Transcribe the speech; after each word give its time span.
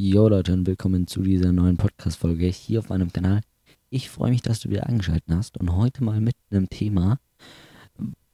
Jo 0.00 0.28
Leute 0.28 0.52
und 0.52 0.64
willkommen 0.64 1.08
zu 1.08 1.22
dieser 1.22 1.50
neuen 1.50 1.76
Podcast-Folge 1.76 2.46
hier 2.46 2.78
auf 2.78 2.88
meinem 2.88 3.12
Kanal. 3.12 3.40
Ich 3.90 4.08
freue 4.10 4.30
mich, 4.30 4.42
dass 4.42 4.60
du 4.60 4.70
wieder 4.70 4.86
eingeschaltet 4.86 5.28
hast 5.28 5.58
und 5.58 5.74
heute 5.74 6.04
mal 6.04 6.20
mit 6.20 6.36
einem 6.52 6.70
Thema, 6.70 7.18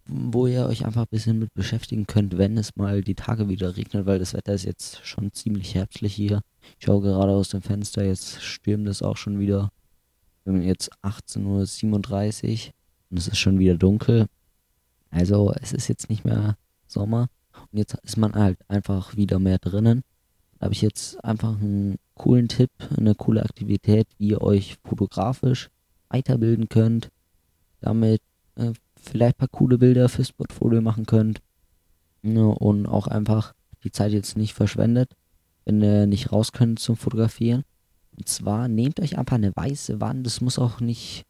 wo 0.05 0.47
ihr 0.47 0.67
euch 0.67 0.85
einfach 0.85 1.05
ein 1.05 1.11
bisschen 1.11 1.39
mit 1.39 1.55
beschäftigen 1.55 2.07
könnt, 2.07 2.37
wenn 2.37 2.59
es 2.59 2.77
mal 2.77 3.01
die 3.01 3.15
Tage 3.15 3.49
wieder 3.49 3.79
regnet, 3.79 4.05
weil 4.05 4.19
das 4.19 4.35
Wetter 4.35 4.53
ist 4.53 4.67
jetzt 4.67 5.07
schon 5.07 5.33
ziemlich 5.33 5.75
herbstlich 5.75 6.13
hier. 6.13 6.43
Ich 6.79 6.85
schaue 6.85 7.01
gerade 7.01 7.33
aus 7.33 7.49
dem 7.49 7.63
Fenster, 7.63 8.05
jetzt 8.05 8.43
stürmt 8.43 8.87
es 8.87 9.01
auch 9.01 9.17
schon 9.17 9.39
wieder. 9.39 9.73
Wir 10.45 10.53
haben 10.53 10.61
jetzt 10.61 10.93
18.37 11.03 12.67
Uhr 12.67 12.73
und 13.09 13.19
es 13.19 13.29
ist 13.29 13.39
schon 13.39 13.59
wieder 13.59 13.79
dunkel. 13.79 14.27
Also 15.09 15.51
es 15.63 15.73
ist 15.73 15.89
jetzt 15.89 16.11
nicht 16.11 16.27
mehr 16.27 16.59
Sommer 16.87 17.31
und 17.73 17.79
jetzt 17.79 17.95
ist 18.03 18.19
man 18.19 18.35
halt 18.35 18.59
einfach 18.69 19.17
wieder 19.17 19.39
mehr 19.39 19.57
drinnen 19.57 20.05
habe 20.61 20.73
ich 20.73 20.83
jetzt 20.83 21.23
einfach 21.25 21.61
einen 21.61 21.97
coolen 22.15 22.49
Tipp, 22.49 22.71
eine 22.97 23.15
coole 23.15 23.43
Aktivität, 23.43 24.07
wie 24.19 24.29
ihr 24.29 24.43
euch 24.43 24.77
fotografisch 24.85 25.71
weiterbilden 26.09 26.69
könnt, 26.69 27.11
damit 27.81 28.23
äh, 28.57 28.73
vielleicht 28.97 29.37
ein 29.37 29.39
paar 29.39 29.49
coole 29.49 29.79
Bilder 29.79 30.09
fürs 30.09 30.33
Portfolio 30.33 30.81
machen 30.81 31.07
könnt 31.07 31.41
ja, 32.23 32.45
und 32.45 32.87
auch 32.87 33.07
einfach 33.07 33.55
die 33.83 33.91
Zeit 33.91 34.13
jetzt 34.13 34.37
nicht 34.37 34.55
verschwendet, 34.55 35.15
wenn 35.65 35.83
ihr 35.83 36.07
nicht 36.07 36.33
raus 36.33 36.53
könnt 36.53 36.79
zum 36.79 36.97
Fotografieren. 36.97 37.65
Und 38.17 38.29
zwar 38.29 38.69
nehmt 38.69 39.01
euch 39.01 39.19
einfach 39.19 39.37
eine 39.37 39.55
weiße 39.55 40.01
Wand, 40.01 40.27
es 40.27 40.41
muss 40.41 40.59
auch 40.59 40.81
nicht, 40.81 41.25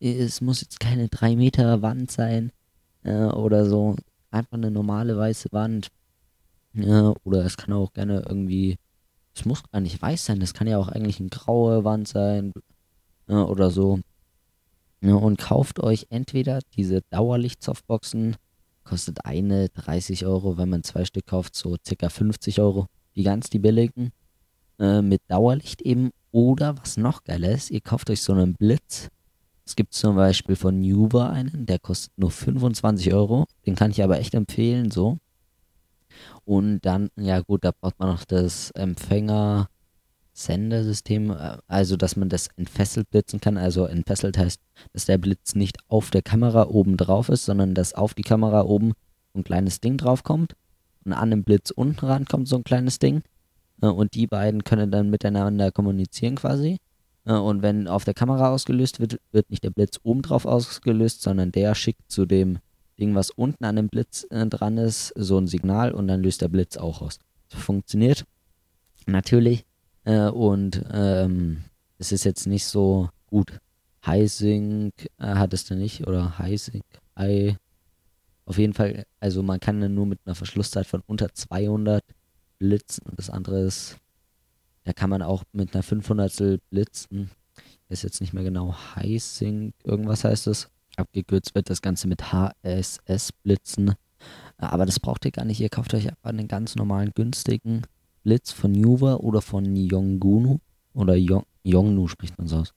es 0.00 0.40
muss 0.40 0.60
jetzt 0.60 0.80
keine 0.80 1.08
3 1.08 1.36
Meter 1.36 1.80
Wand 1.80 2.10
sein 2.10 2.52
äh, 3.04 3.24
oder 3.24 3.66
so, 3.66 3.96
einfach 4.30 4.54
eine 4.54 4.70
normale 4.70 5.16
weiße 5.16 5.48
Wand 5.52 5.88
ja, 6.74 7.14
oder 7.24 7.44
es 7.44 7.56
kann 7.56 7.72
auch 7.72 7.92
gerne 7.92 8.24
irgendwie, 8.28 8.78
es 9.34 9.44
muss 9.44 9.62
gar 9.70 9.80
nicht 9.80 10.00
weiß 10.00 10.26
sein, 10.26 10.40
das 10.40 10.54
kann 10.54 10.66
ja 10.68 10.78
auch 10.78 10.88
eigentlich 10.88 11.20
eine 11.20 11.28
graue 11.28 11.84
Wand 11.84 12.08
sein 12.08 12.52
ja, 13.28 13.44
oder 13.44 13.70
so. 13.70 14.00
Ja, 15.00 15.14
und 15.14 15.38
kauft 15.38 15.80
euch 15.80 16.06
entweder 16.10 16.60
diese 16.76 17.02
Dauerlicht-Softboxen, 17.10 18.36
kostet 18.84 19.24
eine 19.24 19.68
30 19.68 20.26
Euro, 20.26 20.56
wenn 20.56 20.70
man 20.70 20.82
zwei 20.82 21.04
Stück 21.04 21.26
kauft, 21.26 21.54
so 21.54 21.76
circa 21.86 22.08
50 22.08 22.60
Euro. 22.60 22.86
Die 23.14 23.22
ganz 23.22 23.50
die 23.50 23.58
billigen, 23.58 24.12
äh, 24.78 25.02
mit 25.02 25.20
Dauerlicht 25.28 25.82
eben. 25.82 26.10
Oder 26.30 26.76
was 26.78 26.96
noch 26.96 27.24
geiler 27.24 27.50
ist, 27.50 27.70
ihr 27.70 27.80
kauft 27.80 28.10
euch 28.10 28.22
so 28.22 28.32
einen 28.32 28.54
Blitz. 28.54 29.08
Es 29.64 29.76
gibt 29.76 29.94
zum 29.94 30.16
Beispiel 30.16 30.56
von 30.56 30.80
Nuva 30.80 31.30
einen, 31.30 31.66
der 31.66 31.78
kostet 31.78 32.12
nur 32.16 32.30
25 32.30 33.12
Euro. 33.12 33.46
Den 33.66 33.74
kann 33.74 33.90
ich 33.90 34.02
aber 34.02 34.18
echt 34.18 34.34
empfehlen, 34.34 34.90
so. 34.90 35.18
Und 36.44 36.80
dann, 36.80 37.08
ja 37.16 37.40
gut, 37.40 37.64
da 37.64 37.70
braucht 37.72 37.98
man 37.98 38.10
noch 38.10 38.24
das 38.24 38.70
Empfänger-Sendersystem, 38.72 41.30
äh, 41.30 41.56
also 41.66 41.96
dass 41.96 42.16
man 42.16 42.28
das 42.28 42.48
entfesselt 42.56 43.10
blitzen 43.10 43.40
kann. 43.40 43.56
Also 43.56 43.86
entfesselt 43.86 44.36
heißt, 44.38 44.60
dass 44.92 45.06
der 45.06 45.18
Blitz 45.18 45.54
nicht 45.54 45.78
auf 45.88 46.10
der 46.10 46.22
Kamera 46.22 46.68
oben 46.68 46.96
drauf 46.96 47.28
ist, 47.28 47.44
sondern 47.44 47.74
dass 47.74 47.94
auf 47.94 48.14
die 48.14 48.22
Kamera 48.22 48.62
oben 48.62 48.92
ein 49.34 49.44
kleines 49.44 49.80
Ding 49.80 49.96
drauf 49.96 50.22
kommt 50.22 50.54
und 51.04 51.12
an 51.12 51.30
dem 51.30 51.44
Blitz 51.44 51.70
unten 51.70 52.06
ran 52.06 52.24
kommt 52.26 52.48
so 52.48 52.56
ein 52.56 52.64
kleines 52.64 52.98
Ding. 52.98 53.22
Äh, 53.82 53.86
und 53.86 54.14
die 54.14 54.26
beiden 54.26 54.64
können 54.64 54.90
dann 54.90 55.10
miteinander 55.10 55.72
kommunizieren 55.72 56.36
quasi. 56.36 56.78
Äh, 57.24 57.34
und 57.34 57.62
wenn 57.62 57.88
auf 57.88 58.04
der 58.04 58.14
Kamera 58.14 58.50
ausgelöst 58.50 59.00
wird, 59.00 59.20
wird 59.32 59.50
nicht 59.50 59.64
der 59.64 59.70
Blitz 59.70 59.98
oben 60.02 60.22
drauf 60.22 60.46
ausgelöst, 60.46 61.22
sondern 61.22 61.52
der 61.52 61.74
schickt 61.74 62.10
zu 62.10 62.26
dem 62.26 62.58
Ding, 62.98 63.14
was 63.14 63.30
unten 63.30 63.64
an 63.64 63.76
dem 63.76 63.88
Blitz 63.88 64.26
äh, 64.30 64.46
dran 64.46 64.76
ist, 64.76 65.12
so 65.16 65.38
ein 65.38 65.46
Signal 65.46 65.92
und 65.92 66.08
dann 66.08 66.22
löst 66.22 66.42
der 66.42 66.48
Blitz 66.48 66.76
auch 66.76 67.00
aus. 67.00 67.18
Das 67.48 67.60
funktioniert 67.60 68.24
natürlich 69.06 69.64
äh, 70.04 70.28
und 70.28 70.84
ähm, 70.92 71.64
es 71.98 72.12
ist 72.12 72.24
jetzt 72.24 72.46
nicht 72.46 72.64
so 72.64 73.08
gut. 73.26 73.60
Highsync 74.04 74.94
äh, 75.18 75.34
hattest 75.34 75.70
du 75.70 75.74
nicht 75.74 76.06
oder 76.06 76.38
Highsync 76.38 76.84
I. 77.18 77.56
Auf 78.44 78.58
jeden 78.58 78.74
Fall, 78.74 79.04
also 79.20 79.42
man 79.42 79.60
kann 79.60 79.80
dann 79.80 79.94
nur 79.94 80.06
mit 80.06 80.20
einer 80.24 80.34
Verschlusszeit 80.34 80.86
von 80.86 81.02
unter 81.06 81.32
200 81.32 82.02
blitzen 82.58 83.04
und 83.06 83.18
das 83.18 83.30
andere 83.30 83.60
ist, 83.60 83.98
da 84.84 84.92
kann 84.92 85.10
man 85.10 85.22
auch 85.22 85.44
mit 85.52 85.74
einer 85.74 85.82
500 85.82 86.60
blitzen. 86.70 87.30
Ist 87.90 88.02
jetzt 88.02 88.20
nicht 88.20 88.32
mehr 88.32 88.44
genau 88.44 88.74
Highsync, 88.96 89.74
irgendwas 89.84 90.24
heißt 90.24 90.46
es 90.46 90.70
abgekürzt 90.98 91.54
wird 91.54 91.70
das 91.70 91.82
Ganze 91.82 92.08
mit 92.08 92.32
HSS-Blitzen. 92.32 93.94
Aber 94.56 94.86
das 94.86 95.00
braucht 95.00 95.24
ihr 95.24 95.30
gar 95.30 95.44
nicht. 95.44 95.60
Ihr 95.60 95.68
kauft 95.68 95.94
euch 95.94 96.08
einfach 96.08 96.30
einen 96.30 96.48
ganz 96.48 96.74
normalen, 96.74 97.12
günstigen 97.14 97.82
Blitz 98.24 98.50
von 98.50 98.72
Nuva 98.72 99.14
oder 99.14 99.40
von 99.40 99.76
Yongunu. 99.76 100.58
Oder 100.94 101.14
Yong 101.14 101.44
Yongnu 101.64 102.08
spricht 102.08 102.36
man 102.38 102.48
so 102.48 102.56
aus. 102.56 102.74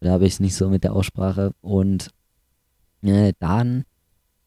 Da 0.00 0.10
habe 0.10 0.26
ich 0.26 0.34
es 0.34 0.40
nicht 0.40 0.54
so 0.54 0.68
mit 0.68 0.84
der 0.84 0.92
Aussprache. 0.92 1.52
Und 1.62 2.10
äh, 3.02 3.32
dann 3.38 3.84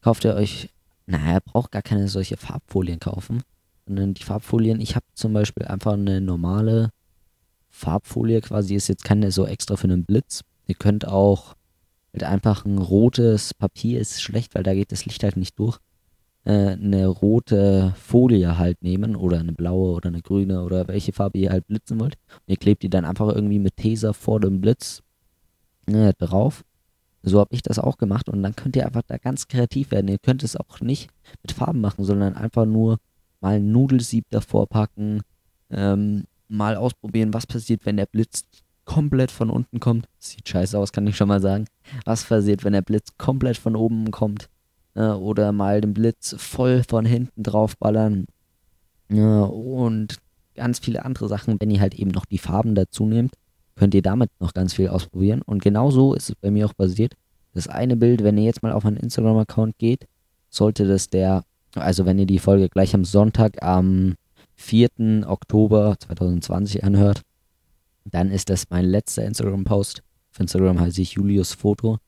kauft 0.00 0.24
ihr 0.24 0.34
euch, 0.34 0.70
naja, 1.06 1.40
braucht 1.44 1.72
gar 1.72 1.82
keine 1.82 2.08
solche 2.08 2.36
Farbfolien 2.36 3.00
kaufen. 3.00 3.42
Sondern 3.86 4.14
die 4.14 4.22
Farbfolien, 4.22 4.80
ich 4.80 4.94
habe 4.94 5.06
zum 5.14 5.32
Beispiel 5.32 5.66
einfach 5.66 5.94
eine 5.94 6.20
normale 6.20 6.90
Farbfolie 7.70 8.40
quasi, 8.40 8.74
ist 8.74 8.88
jetzt 8.88 9.04
keine 9.04 9.32
so 9.32 9.46
extra 9.46 9.76
für 9.76 9.84
einen 9.84 10.04
Blitz. 10.04 10.44
Ihr 10.66 10.76
könnt 10.76 11.06
auch 11.06 11.55
halt 12.16 12.30
einfach 12.30 12.64
ein 12.64 12.78
rotes 12.78 13.54
Papier 13.54 14.00
ist 14.00 14.22
schlecht, 14.22 14.54
weil 14.54 14.62
da 14.62 14.74
geht 14.74 14.92
das 14.92 15.04
Licht 15.04 15.22
halt 15.22 15.36
nicht 15.36 15.58
durch. 15.58 15.78
Äh, 16.44 16.72
eine 16.72 17.06
rote 17.06 17.94
Folie 17.96 18.58
halt 18.58 18.82
nehmen 18.82 19.16
oder 19.16 19.40
eine 19.40 19.52
blaue 19.52 19.92
oder 19.92 20.08
eine 20.08 20.22
grüne 20.22 20.62
oder 20.62 20.88
welche 20.88 21.12
Farbe 21.12 21.38
ihr 21.38 21.50
halt 21.50 21.66
blitzen 21.66 22.00
wollt. 22.00 22.16
Und 22.32 22.48
ihr 22.48 22.56
klebt 22.56 22.82
die 22.82 22.90
dann 22.90 23.04
einfach 23.04 23.28
irgendwie 23.28 23.58
mit 23.58 23.76
Taser 23.76 24.14
vor 24.14 24.40
dem 24.40 24.60
Blitz 24.60 25.02
äh, 25.86 26.12
drauf. 26.18 26.64
So 27.22 27.40
habe 27.40 27.54
ich 27.54 27.62
das 27.62 27.78
auch 27.78 27.98
gemacht 27.98 28.28
und 28.28 28.42
dann 28.42 28.54
könnt 28.54 28.76
ihr 28.76 28.86
einfach 28.86 29.02
da 29.06 29.18
ganz 29.18 29.48
kreativ 29.48 29.90
werden. 29.90 30.08
Ihr 30.08 30.18
könnt 30.18 30.44
es 30.44 30.56
auch 30.56 30.80
nicht 30.80 31.10
mit 31.42 31.52
Farben 31.52 31.80
machen, 31.80 32.04
sondern 32.04 32.36
einfach 32.36 32.66
nur 32.66 32.98
mal 33.40 33.56
ein 33.56 33.72
Nudelsieb 33.72 34.26
davor 34.30 34.68
packen, 34.68 35.22
ähm, 35.70 36.24
mal 36.48 36.76
ausprobieren, 36.76 37.34
was 37.34 37.46
passiert, 37.46 37.84
wenn 37.84 37.96
der 37.96 38.06
Blitz 38.06 38.44
komplett 38.86 39.30
von 39.30 39.50
unten 39.50 39.78
kommt. 39.80 40.06
Sieht 40.18 40.48
scheiße 40.48 40.78
aus, 40.78 40.92
kann 40.92 41.06
ich 41.06 41.16
schon 41.16 41.28
mal 41.28 41.42
sagen. 41.42 41.66
Was 42.06 42.24
passiert, 42.24 42.64
wenn 42.64 42.72
der 42.72 42.80
Blitz 42.82 43.08
komplett 43.18 43.58
von 43.58 43.76
oben 43.76 44.10
kommt? 44.10 44.48
Oder 44.94 45.52
mal 45.52 45.82
den 45.82 45.92
Blitz 45.92 46.34
voll 46.38 46.82
von 46.88 47.04
hinten 47.04 47.42
draufballern. 47.42 48.24
Und 49.10 50.16
ganz 50.54 50.78
viele 50.78 51.04
andere 51.04 51.28
Sachen, 51.28 51.60
wenn 51.60 51.70
ihr 51.70 51.80
halt 51.80 51.94
eben 51.94 52.10
noch 52.10 52.24
die 52.24 52.38
Farben 52.38 52.74
dazu 52.74 53.04
nehmt, 53.04 53.34
könnt 53.74 53.94
ihr 53.94 54.00
damit 54.00 54.30
noch 54.40 54.54
ganz 54.54 54.72
viel 54.72 54.88
ausprobieren. 54.88 55.42
Und 55.42 55.62
genau 55.62 55.90
so 55.90 56.14
ist 56.14 56.30
es 56.30 56.34
bei 56.36 56.50
mir 56.50 56.64
auch 56.64 56.74
passiert. 56.74 57.12
Das 57.52 57.68
eine 57.68 57.96
Bild, 57.96 58.24
wenn 58.24 58.38
ihr 58.38 58.44
jetzt 58.44 58.62
mal 58.62 58.72
auf 58.72 58.84
meinen 58.84 58.96
Instagram-Account 58.96 59.76
geht, 59.76 60.06
sollte 60.48 60.86
das 60.86 61.10
der, 61.10 61.44
also 61.74 62.06
wenn 62.06 62.18
ihr 62.18 62.26
die 62.26 62.38
Folge 62.38 62.70
gleich 62.70 62.94
am 62.94 63.04
Sonntag 63.04 63.62
am 63.62 64.14
4. 64.54 65.24
Oktober 65.26 65.96
2020 65.98 66.84
anhört, 66.84 67.20
dann 68.12 68.30
ist 68.30 68.50
das 68.50 68.70
mein 68.70 68.84
letzter 68.84 69.24
Instagram-Post. 69.24 70.02
Auf 70.32 70.40
Instagram 70.40 70.80
heiße 70.80 71.02
ich 71.02 71.12
Julius 71.12 71.52
Foto. 71.52 71.98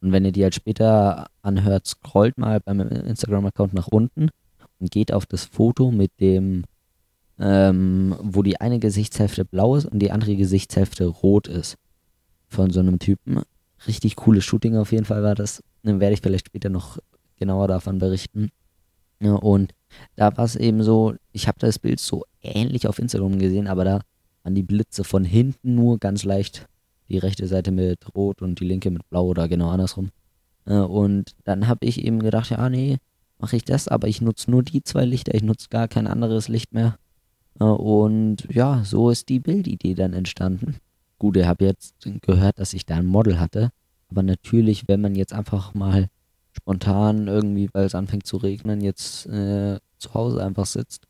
Und 0.00 0.12
wenn 0.12 0.24
ihr 0.24 0.32
die 0.32 0.42
halt 0.42 0.54
später 0.54 1.26
anhört, 1.42 1.86
scrollt 1.86 2.36
mal 2.38 2.60
beim 2.60 2.80
Instagram-Account 2.80 3.72
nach 3.72 3.88
unten 3.88 4.28
und 4.78 4.90
geht 4.90 5.12
auf 5.12 5.26
das 5.26 5.44
Foto 5.44 5.90
mit 5.90 6.12
dem, 6.20 6.64
ähm, 7.38 8.14
wo 8.20 8.42
die 8.42 8.60
eine 8.60 8.78
Gesichtshälfte 8.78 9.44
blau 9.44 9.76
ist 9.76 9.86
und 9.86 10.00
die 10.00 10.10
andere 10.10 10.36
Gesichtshälfte 10.36 11.06
rot 11.06 11.48
ist. 11.48 11.76
Von 12.48 12.70
so 12.70 12.80
einem 12.80 12.98
Typen. 12.98 13.42
Richtig 13.86 14.16
cooles 14.16 14.44
Shooting 14.44 14.76
auf 14.76 14.92
jeden 14.92 15.04
Fall 15.04 15.22
war 15.22 15.34
das. 15.34 15.62
Dann 15.82 16.00
werde 16.00 16.14
ich 16.14 16.20
vielleicht 16.20 16.48
später 16.48 16.68
noch 16.68 16.98
genauer 17.36 17.68
davon 17.68 17.98
berichten. 17.98 18.50
Ja, 19.20 19.34
und 19.34 19.72
da 20.16 20.36
war 20.36 20.44
es 20.44 20.56
eben 20.56 20.82
so, 20.82 21.14
ich 21.32 21.48
habe 21.48 21.58
das 21.58 21.78
Bild 21.78 22.00
so 22.00 22.24
ähnlich 22.42 22.86
auf 22.88 22.98
Instagram 22.98 23.38
gesehen, 23.38 23.68
aber 23.68 23.84
da 23.84 24.00
an 24.44 24.54
die 24.54 24.62
Blitze 24.62 25.02
von 25.04 25.24
hinten 25.24 25.74
nur 25.74 25.98
ganz 25.98 26.24
leicht. 26.24 26.66
Die 27.08 27.18
rechte 27.18 27.46
Seite 27.46 27.70
mit 27.70 28.14
Rot 28.14 28.40
und 28.40 28.60
die 28.60 28.64
linke 28.64 28.90
mit 28.90 29.08
Blau 29.10 29.26
oder 29.26 29.48
genau 29.48 29.70
andersrum. 29.70 30.10
Äh, 30.66 30.76
und 30.76 31.32
dann 31.44 31.66
habe 31.66 31.84
ich 31.84 32.02
eben 32.04 32.20
gedacht, 32.20 32.50
ja, 32.50 32.68
nee, 32.70 32.98
mache 33.38 33.56
ich 33.56 33.64
das, 33.64 33.88
aber 33.88 34.08
ich 34.08 34.20
nutze 34.20 34.50
nur 34.50 34.62
die 34.62 34.82
zwei 34.82 35.04
Lichter, 35.04 35.34
ich 35.34 35.42
nutze 35.42 35.68
gar 35.68 35.88
kein 35.88 36.06
anderes 36.06 36.48
Licht 36.48 36.72
mehr. 36.72 36.96
Äh, 37.60 37.64
und 37.64 38.46
ja, 38.50 38.82
so 38.84 39.10
ist 39.10 39.28
die 39.28 39.40
Bildidee 39.40 39.94
dann 39.94 40.12
entstanden. 40.12 40.76
Gut, 41.18 41.36
ihr 41.36 41.48
habt 41.48 41.62
jetzt 41.62 41.94
gehört, 42.22 42.58
dass 42.58 42.74
ich 42.74 42.86
da 42.86 42.96
ein 42.96 43.06
Model 43.06 43.40
hatte. 43.40 43.70
Aber 44.10 44.22
natürlich, 44.22 44.88
wenn 44.88 45.00
man 45.00 45.14
jetzt 45.14 45.32
einfach 45.32 45.74
mal 45.74 46.08
spontan 46.52 47.26
irgendwie, 47.26 47.68
weil 47.72 47.84
es 47.84 47.94
anfängt 47.94 48.26
zu 48.26 48.36
regnen, 48.36 48.80
jetzt 48.80 49.26
äh, 49.26 49.78
zu 49.98 50.14
Hause 50.14 50.44
einfach 50.44 50.66
sitzt 50.66 51.06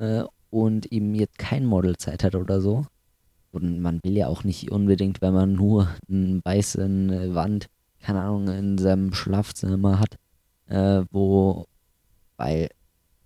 äh, 0.00 0.24
und 0.50 0.86
eben 0.92 1.14
jetzt 1.14 1.38
kein 1.38 1.64
Model 1.64 1.96
Zeit 1.96 2.24
hat 2.24 2.34
oder 2.34 2.60
so. 2.60 2.84
Und 3.52 3.80
man 3.80 4.00
will 4.04 4.16
ja 4.16 4.28
auch 4.28 4.44
nicht 4.44 4.70
unbedingt, 4.70 5.20
wenn 5.22 5.34
man 5.34 5.54
nur 5.54 5.88
eine 6.08 6.40
weiße 6.44 7.34
Wand, 7.34 7.66
keine 8.00 8.20
Ahnung, 8.20 8.48
in 8.48 8.78
seinem 8.78 9.12
Schlafzimmer 9.12 9.98
hat, 9.98 10.16
äh, 10.68 11.04
wo, 11.10 11.66
weil 12.36 12.68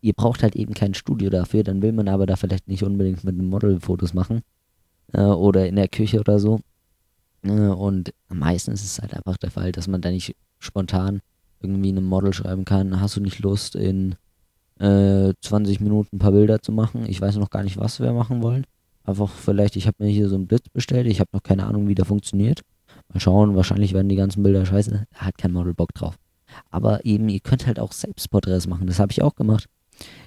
ihr 0.01 0.13
braucht 0.13 0.43
halt 0.43 0.57
eben 0.57 0.75
kein 0.75 0.95
Studio 0.95 1.31
dafür, 1.31 1.63
dann 1.63 1.83
will 1.83 1.93
man 1.93 2.09
aber 2.09 2.27
da 2.27 2.37
vielleicht 2.37 2.69
nicht 2.69 2.83
unbedingt 2.83 3.25
mit 3.25 3.35
einem 3.35 3.49
Model 3.49 3.81
Fotos 3.81 4.15
machen 4.15 4.43
äh, 5.13 5.23
oder 5.23 5.67
in 5.67 5.77
der 5.77 5.89
Küche 5.89 6.21
oder 6.21 6.39
so. 6.39 6.61
Äh, 7.43 7.51
und 7.51 8.13
am 8.29 8.39
meisten 8.39 8.73
ist 8.73 8.85
es 8.85 9.01
halt 9.01 9.15
einfach 9.15 9.37
der 9.37 9.51
Fall, 9.51 9.73
dass 9.73 9.89
man 9.89 10.01
da 10.01 10.11
nicht 10.11 10.35
spontan 10.59 11.21
irgendwie 11.61 11.91
einem 11.91 12.05
Model 12.05 12.33
schreiben 12.33 12.65
kann, 12.65 13.01
hast 13.01 13.17
du 13.17 13.21
nicht 13.21 13.39
Lust 13.39 13.77
in 13.77 14.17
äh, 14.79 15.33
20 15.41 15.81
Minuten 15.81 16.17
ein 16.17 16.19
paar 16.19 16.33
Bilder 16.33 16.61
zu 16.61 16.73
machen? 16.73 17.05
Ich 17.09 17.21
weiß 17.21 17.37
noch 17.37 17.51
gar 17.51 17.63
nicht, 17.63 17.77
was 17.77 18.01
wir 18.01 18.13
machen 18.13 18.43
wollen. 18.43 18.67
Einfach 19.05 19.31
vielleicht, 19.31 19.77
ich 19.77 19.87
habe 19.87 20.03
mir 20.03 20.11
hier 20.11 20.29
so 20.29 20.35
einen 20.35 20.47
Blitz 20.47 20.69
bestellt, 20.69 21.07
ich 21.07 21.21
habe 21.21 21.31
noch 21.33 21.43
keine 21.43 21.67
Ahnung, 21.67 21.89
wie 21.89 21.95
der 21.95 22.05
funktioniert. 22.05 22.63
Mal 23.13 23.21
schauen, 23.21 23.55
wahrscheinlich 23.55 23.93
werden 23.93 24.09
die 24.09 24.17
ganzen 24.17 24.43
Bilder 24.43 24.65
scheiße. 24.65 25.07
Da 25.11 25.19
hat 25.19 25.39
kein 25.39 25.53
Model 25.53 25.75
Bock 25.75 25.93
drauf. 25.95 26.17
Aber 26.71 27.05
eben, 27.05 27.29
ihr 27.29 27.41
könnt 27.41 27.67
halt 27.67 27.79
auch 27.79 27.93
selbst 27.93 28.31
Porträts 28.31 28.67
machen. 28.67 28.87
Das 28.87 28.99
habe 28.99 29.13
ich 29.13 29.23
auch 29.23 29.35
gemacht. 29.35 29.67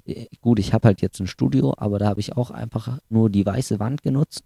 Äh, 0.05 0.27
gut, 0.41 0.59
ich 0.59 0.73
habe 0.73 0.87
halt 0.87 1.01
jetzt 1.01 1.19
ein 1.19 1.27
Studio, 1.27 1.73
aber 1.77 1.99
da 1.99 2.07
habe 2.07 2.19
ich 2.19 2.35
auch 2.37 2.51
einfach 2.51 2.99
nur 3.09 3.29
die 3.29 3.45
weiße 3.45 3.79
Wand 3.79 4.03
genutzt 4.03 4.43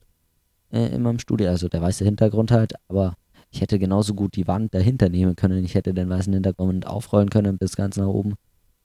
äh, 0.71 0.87
in 0.87 1.01
meinem 1.01 1.19
Studio, 1.19 1.49
also 1.49 1.67
der 1.67 1.81
weiße 1.81 2.03
Hintergrund 2.03 2.51
halt, 2.51 2.73
aber 2.87 3.15
ich 3.51 3.61
hätte 3.61 3.79
genauso 3.79 4.13
gut 4.13 4.35
die 4.35 4.47
Wand 4.47 4.73
dahinter 4.73 5.09
nehmen 5.09 5.35
können. 5.35 5.63
Ich 5.63 5.75
hätte 5.75 5.93
den 5.93 6.09
weißen 6.09 6.31
Hintergrund 6.33 6.87
aufrollen 6.87 7.29
können 7.29 7.57
bis 7.57 7.75
ganz 7.75 7.97
nach 7.97 8.07
oben 8.07 8.35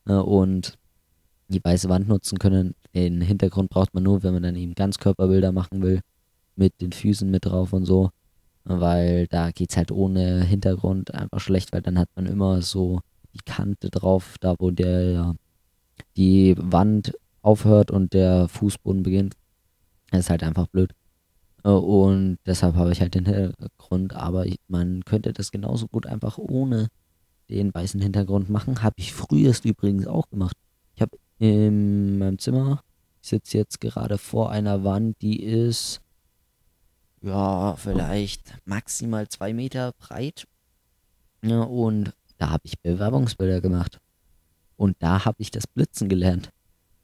äh, 0.09 0.15
und 0.15 0.77
die 1.49 1.63
weiße 1.63 1.89
Wand 1.89 2.09
nutzen 2.09 2.39
können. 2.39 2.75
Den 2.95 3.21
Hintergrund 3.21 3.71
braucht 3.71 3.95
man 3.95 4.03
nur, 4.03 4.23
wenn 4.23 4.35
man 4.35 4.43
dann 4.43 4.57
eben 4.57 4.75
Ganzkörperbilder 4.75 5.53
machen 5.53 5.83
will, 5.83 6.01
mit 6.57 6.81
den 6.81 6.93
Füßen 6.93 7.31
mit 7.31 7.45
drauf 7.45 7.73
und 7.73 7.85
so, 7.85 8.11
weil 8.65 9.27
da 9.29 9.51
geht 9.51 9.71
es 9.71 9.77
halt 9.77 9.93
ohne 9.93 10.43
Hintergrund 10.45 11.15
einfach 11.15 11.41
schlecht, 11.41 11.73
weil 11.73 11.83
dann 11.83 11.99
hat 11.99 12.09
man 12.17 12.27
immer 12.27 12.63
so 12.63 13.01
die 13.35 13.45
Kante 13.45 13.91
drauf, 13.91 14.37
da 14.41 14.55
wo 14.59 14.71
der 14.71 15.35
die 16.17 16.55
Wand 16.59 17.13
aufhört 17.43 17.91
und 17.91 18.13
der 18.15 18.49
Fußboden 18.49 19.03
beginnt. 19.03 19.35
Das 20.11 20.21
ist 20.21 20.31
halt 20.31 20.43
einfach 20.43 20.67
blöd. 20.67 20.93
Und 21.63 22.39
deshalb 22.47 22.77
habe 22.77 22.93
ich 22.93 23.01
halt 23.01 23.15
den 23.15 23.27
Hintergrund, 23.27 24.15
aber 24.15 24.47
man 24.69 25.05
könnte 25.05 25.33
das 25.33 25.51
genauso 25.51 25.89
gut 25.89 26.07
einfach 26.07 26.39
ohne 26.39 26.89
den 27.51 27.75
weißen 27.75 28.01
Hintergrund 28.01 28.49
machen. 28.51 28.83
Habe 28.83 28.95
ich 28.99 29.13
frühest 29.13 29.65
übrigens 29.65 30.07
auch 30.07 30.31
gemacht. 30.31 30.57
Ich 30.95 31.03
habe 31.03 31.19
in 31.39 32.19
meinem 32.19 32.39
Zimmer, 32.39 32.83
ich 33.23 33.29
sitze 33.31 33.59
jetzt 33.59 33.81
gerade 33.81 34.19
vor 34.19 34.51
einer 34.51 34.85
Wand, 34.85 35.21
die 35.21 35.43
ist 35.43 36.01
ja 37.23 37.75
vielleicht 37.77 38.55
maximal 38.65 39.29
zwei 39.29 39.53
Meter 39.53 39.93
breit. 39.99 40.47
Ja, 41.43 41.63
und 41.63 42.13
da 42.39 42.51
habe 42.51 42.63
ich 42.65 42.81
Bewerbungsbilder 42.81 43.61
gemacht. 43.61 43.99
Und 44.77 44.97
da 45.01 45.25
habe 45.25 45.37
ich 45.39 45.51
das 45.51 45.67
Blitzen 45.67 46.09
gelernt. 46.09 46.51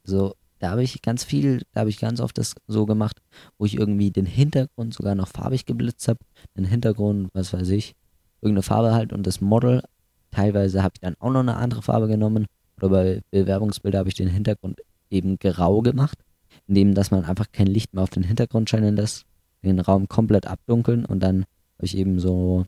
So, 0.03 0.35
da 0.59 0.71
habe 0.71 0.83
ich 0.83 1.01
ganz 1.01 1.23
viel, 1.23 1.63
da 1.73 1.81
habe 1.81 1.89
ich 1.89 1.99
ganz 1.99 2.19
oft 2.19 2.37
das 2.37 2.55
so 2.67 2.85
gemacht, 2.85 3.21
wo 3.57 3.65
ich 3.65 3.75
irgendwie 3.75 4.11
den 4.11 4.25
Hintergrund 4.25 4.93
sogar 4.93 5.15
noch 5.15 5.27
farbig 5.27 5.65
geblitzt 5.65 6.07
habe. 6.07 6.19
Den 6.55 6.65
Hintergrund, 6.65 7.29
was 7.33 7.51
weiß 7.51 7.69
ich, 7.69 7.95
irgendeine 8.41 8.63
Farbe 8.63 8.93
halt 8.93 9.11
und 9.11 9.27
das 9.27 9.41
Model. 9.41 9.83
Teilweise 10.31 10.83
habe 10.83 10.93
ich 10.95 11.01
dann 11.01 11.15
auch 11.19 11.31
noch 11.31 11.41
eine 11.41 11.57
andere 11.57 11.81
Farbe 11.81 12.07
genommen. 12.07 12.47
Oder 12.83 12.89
bei 12.89 13.21
Bewerbungsbildern 13.31 13.99
habe 13.99 14.09
ich 14.09 14.15
den 14.15 14.27
Hintergrund 14.27 14.81
eben 15.09 15.39
grau 15.39 15.81
gemacht, 15.81 16.19
indem 16.67 16.93
dass 16.93 17.11
man 17.11 17.23
einfach 17.23 17.51
kein 17.53 17.67
Licht 17.67 17.93
mehr 17.93 18.03
auf 18.03 18.09
den 18.09 18.23
Hintergrund 18.23 18.69
scheinen 18.69 18.97
lässt, 18.97 19.25
den 19.63 19.79
Raum 19.79 20.09
komplett 20.09 20.47
abdunkeln 20.47 21.05
und 21.05 21.21
dann 21.21 21.45
habe 21.77 21.85
ich 21.85 21.95
eben 21.95 22.19
so 22.19 22.65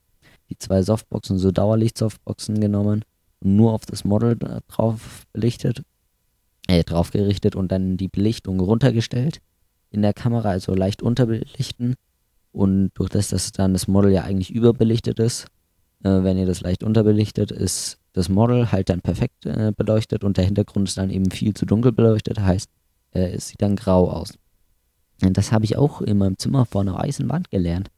die 0.49 0.57
zwei 0.57 0.81
Softboxen, 0.81 1.37
so 1.37 1.51
Dauerlicht-Softboxen 1.51 2.61
genommen 2.61 3.03
nur 3.41 3.73
auf 3.73 3.85
das 3.85 4.05
Model 4.05 4.37
drauf 4.69 5.25
belichtet, 5.33 5.83
äh, 6.67 6.83
drauf 6.83 7.11
gerichtet 7.11 7.55
und 7.57 7.71
dann 7.71 7.97
die 7.97 8.07
Belichtung 8.07 8.61
runtergestellt 8.61 9.41
in 9.91 10.01
der 10.01 10.13
Kamera, 10.13 10.49
also 10.49 10.73
leicht 10.73 11.01
unterbelichten. 11.01 11.95
Und 12.53 12.91
durch 12.93 13.09
das, 13.09 13.27
dass 13.27 13.51
dann 13.51 13.73
das 13.73 13.89
Model 13.89 14.11
ja 14.11 14.23
eigentlich 14.23 14.49
überbelichtet 14.49 15.19
ist, 15.19 15.47
äh, 16.05 16.23
wenn 16.23 16.37
ihr 16.37 16.45
das 16.45 16.61
leicht 16.61 16.83
unterbelichtet, 16.83 17.51
ist 17.51 17.97
das 18.13 18.29
Model 18.29 18.71
halt 18.71 18.89
dann 18.89 19.01
perfekt 19.01 19.45
äh, 19.45 19.73
beleuchtet 19.75 20.23
und 20.23 20.37
der 20.37 20.45
Hintergrund 20.45 20.87
ist 20.87 20.97
dann 20.97 21.09
eben 21.09 21.31
viel 21.31 21.53
zu 21.55 21.65
dunkel 21.65 21.91
beleuchtet, 21.91 22.39
heißt, 22.39 22.69
äh, 23.11 23.31
es 23.31 23.49
sieht 23.49 23.61
dann 23.61 23.75
grau 23.75 24.11
aus. 24.11 24.33
Und 25.23 25.37
das 25.37 25.51
habe 25.51 25.65
ich 25.65 25.77
auch 25.77 26.01
in 26.01 26.19
meinem 26.19 26.37
Zimmer 26.37 26.65
vor 26.65 26.81
einer 26.81 26.93
weißen 26.93 27.27
Wand 27.29 27.49
gelernt. 27.49 27.89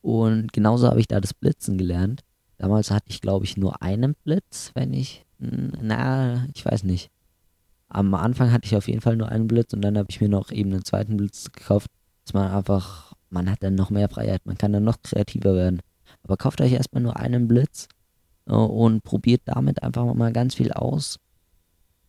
Und 0.00 0.52
genauso 0.52 0.88
habe 0.88 1.00
ich 1.00 1.08
da 1.08 1.20
das 1.20 1.34
Blitzen 1.34 1.76
gelernt. 1.76 2.22
Damals 2.56 2.90
hatte 2.90 3.06
ich, 3.08 3.20
glaube 3.20 3.44
ich, 3.44 3.56
nur 3.56 3.82
einen 3.82 4.14
Blitz, 4.24 4.70
wenn 4.74 4.94
ich, 4.94 5.26
na, 5.38 6.46
ich 6.54 6.64
weiß 6.64 6.84
nicht. 6.84 7.10
Am 7.88 8.14
Anfang 8.14 8.52
hatte 8.52 8.66
ich 8.66 8.76
auf 8.76 8.88
jeden 8.88 9.00
Fall 9.00 9.16
nur 9.16 9.28
einen 9.28 9.48
Blitz 9.48 9.72
und 9.72 9.82
dann 9.82 9.98
habe 9.98 10.08
ich 10.10 10.20
mir 10.20 10.28
noch 10.28 10.50
eben 10.50 10.72
einen 10.72 10.84
zweiten 10.84 11.16
Blitz 11.16 11.50
gekauft, 11.52 11.88
dass 12.24 12.32
man 12.32 12.50
einfach, 12.50 13.12
man 13.28 13.50
hat 13.50 13.62
dann 13.62 13.74
noch 13.74 13.90
mehr 13.90 14.08
Freiheit, 14.08 14.46
man 14.46 14.56
kann 14.56 14.72
dann 14.72 14.84
noch 14.84 15.02
kreativer 15.02 15.54
werden. 15.54 15.80
Aber 16.24 16.36
kauft 16.36 16.60
euch 16.60 16.72
erstmal 16.72 17.02
nur 17.02 17.16
einen 17.16 17.46
Blitz 17.46 17.88
äh, 18.46 18.52
und 18.52 19.02
probiert 19.02 19.42
damit 19.44 19.82
einfach 19.82 20.12
mal 20.14 20.32
ganz 20.32 20.54
viel 20.54 20.72
aus, 20.72 21.18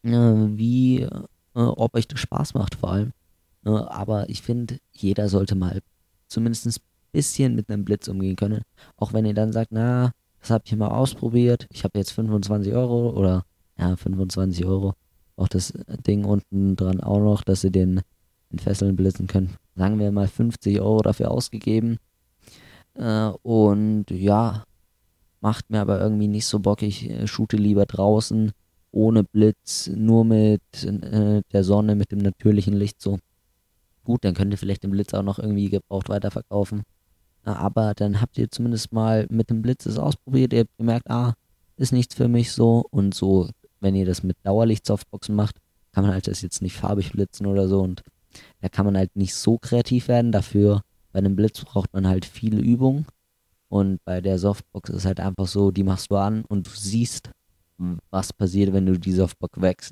äh, 0.03 0.09
wie, 0.11 1.01
äh, 1.01 1.09
ob 1.53 1.95
euch 1.95 2.07
das 2.07 2.19
Spaß 2.19 2.53
macht 2.53 2.75
vor 2.75 2.91
allem. 2.91 3.11
Aber 3.63 4.29
ich 4.29 4.43
finde, 4.43 4.77
jeder 4.91 5.27
sollte 5.27 5.55
mal 5.55 5.81
zumindest 6.27 6.67
ein 6.67 6.73
bisschen 7.11 7.55
mit 7.55 7.67
einem 7.67 7.83
Blitz 7.83 8.07
umgehen 8.07 8.35
können. 8.35 8.61
Auch 8.95 9.11
wenn 9.11 9.25
ihr 9.25 9.33
dann 9.33 9.51
sagt, 9.51 9.71
na, 9.71 10.11
das 10.39 10.51
habe 10.51 10.65
ich 10.67 10.75
mal 10.75 10.89
ausprobiert. 10.89 11.65
Ich 11.71 11.83
habe 11.83 11.97
jetzt 11.97 12.11
25 12.11 12.73
Euro 12.73 13.09
oder 13.09 13.43
ja, 13.79 13.95
25 13.95 14.65
Euro. 14.65 14.93
Auch 15.35 15.47
das 15.47 15.73
Ding 16.05 16.25
unten 16.25 16.75
dran 16.75 17.01
auch 17.01 17.19
noch, 17.19 17.43
dass 17.43 17.63
ihr 17.63 17.71
den 17.71 18.01
in 18.51 18.59
Fesseln 18.59 18.95
blitzen 18.95 19.25
könnt. 19.25 19.51
Sagen 19.75 19.97
wir 19.97 20.11
mal 20.11 20.27
50 20.27 20.79
Euro 20.79 21.01
dafür 21.01 21.31
ausgegeben. 21.31 21.97
Äh, 22.95 23.29
und 23.43 24.05
ja, 24.09 24.63
macht 25.41 25.69
mir 25.69 25.81
aber 25.81 25.99
irgendwie 25.99 26.27
nicht 26.27 26.47
so 26.47 26.59
Bock. 26.59 26.81
Ich 26.81 27.09
äh, 27.09 27.27
shoote 27.27 27.57
lieber 27.57 27.85
draußen, 27.85 28.51
ohne 28.91 29.23
Blitz, 29.23 29.87
nur 29.93 30.25
mit 30.25 30.61
äh, 30.83 31.41
der 31.51 31.63
Sonne, 31.63 31.95
mit 31.95 32.11
dem 32.11 32.19
natürlichen 32.19 32.73
Licht 32.73 33.01
so. 33.01 33.19
Gut, 34.03 34.23
dann 34.23 34.33
könnt 34.33 34.53
ihr 34.53 34.57
vielleicht 34.57 34.83
den 34.83 34.91
Blitz 34.91 35.13
auch 35.13 35.23
noch 35.23 35.39
irgendwie 35.39 35.69
gebraucht 35.69 36.09
weiterverkaufen. 36.09 36.83
Aber 37.43 37.93
dann 37.93 38.21
habt 38.21 38.37
ihr 38.37 38.49
zumindest 38.49 38.91
mal 38.91 39.27
mit 39.29 39.49
dem 39.49 39.61
Blitz 39.61 39.85
es 39.85 39.99
ausprobiert, 39.99 40.53
ihr 40.53 40.61
habt 40.61 40.77
gemerkt, 40.77 41.09
ah, 41.09 41.33
ist 41.77 41.93
nichts 41.93 42.15
für 42.15 42.27
mich 42.27 42.51
so. 42.51 42.85
Und 42.89 43.13
so, 43.13 43.49
wenn 43.79 43.95
ihr 43.95 44.05
das 44.05 44.23
mit 44.23 44.37
Dauerlicht-Softboxen 44.43 45.35
macht, 45.35 45.57
kann 45.91 46.03
man 46.03 46.13
halt 46.13 46.27
das 46.27 46.41
jetzt 46.41 46.61
nicht 46.61 46.75
farbig 46.75 47.11
blitzen 47.11 47.45
oder 47.45 47.67
so. 47.67 47.81
Und 47.81 48.03
da 48.61 48.69
kann 48.69 48.85
man 48.85 48.97
halt 48.97 49.15
nicht 49.15 49.35
so 49.35 49.57
kreativ 49.57 50.07
werden. 50.07 50.31
Dafür, 50.31 50.81
bei 51.15 51.19
einem 51.19 51.37
Blitz 51.37 51.63
braucht 51.63 51.93
man 51.93 52.05
halt 52.05 52.25
viel 52.25 52.59
Übung. 52.59 53.05
Und 53.69 54.03
bei 54.03 54.19
der 54.19 54.37
Softbox 54.37 54.89
ist 54.89 55.05
halt 55.05 55.21
einfach 55.21 55.47
so, 55.47 55.71
die 55.71 55.83
machst 55.83 56.11
du 56.11 56.17
an 56.17 56.43
und 56.43 56.67
du 56.67 56.71
siehst, 56.71 57.31
was 58.09 58.33
passiert, 58.33 58.73
wenn 58.73 58.85
du 58.85 58.99
die 58.99 59.13
Softbox 59.13 59.61
weg, 59.61 59.89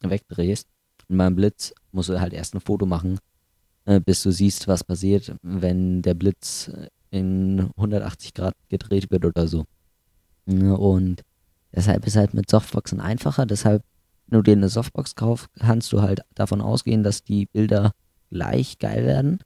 wegdrehst. 0.00 0.66
Und 1.08 1.18
beim 1.18 1.36
Blitz 1.36 1.74
musst 1.92 2.08
du 2.08 2.18
halt 2.18 2.32
erst 2.32 2.54
ein 2.54 2.60
Foto 2.60 2.86
machen 2.86 3.18
äh, 3.84 4.00
bis 4.00 4.22
du 4.22 4.30
siehst, 4.30 4.66
was 4.66 4.84
passiert, 4.84 5.34
wenn 5.42 6.00
der 6.00 6.14
Blitz 6.14 6.70
in 7.10 7.70
180 7.76 8.32
Grad 8.32 8.54
gedreht 8.70 9.10
wird 9.10 9.26
oder 9.26 9.46
so. 9.46 9.64
Und 10.46 11.22
deshalb 11.74 12.06
ist 12.06 12.16
halt 12.16 12.32
mit 12.32 12.50
Softboxen 12.50 13.00
einfacher. 13.00 13.44
Deshalb, 13.44 13.82
wenn 14.26 14.38
du 14.38 14.42
dir 14.42 14.52
eine 14.52 14.68
Softbox 14.68 15.14
kaufst, 15.14 15.48
kannst 15.58 15.92
du 15.92 16.02
halt 16.02 16.22
davon 16.34 16.60
ausgehen, 16.60 17.02
dass 17.02 17.22
die 17.22 17.46
Bilder 17.46 17.92
gleich 18.30 18.78
geil 18.78 19.04
werden. 19.04 19.40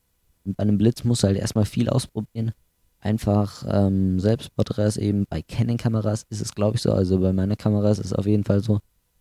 Bei 0.55 0.63
einem 0.63 0.79
Blitz 0.79 1.05
musst 1.05 1.23
du 1.23 1.29
halt 1.29 1.37
erstmal 1.37 1.65
viel 1.65 1.89
ausprobieren. 1.89 2.53
Einfach 3.01 3.65
ähm, 3.69 4.19
Selbstporträts 4.19 4.97
eben 4.97 5.25
bei 5.29 5.43
Canon-Kameras 5.43 6.25
ist 6.31 6.41
es, 6.41 6.55
glaube 6.55 6.77
ich, 6.77 6.83
so. 6.83 6.93
Also 6.93 7.19
bei 7.21 7.33
meiner 7.33 7.57
Kamera 7.57 7.91
ist 7.91 8.05
es 8.05 8.13
auf 8.13 8.27
jeden 8.27 8.45
Fall 8.45 8.61
so, 8.61 8.81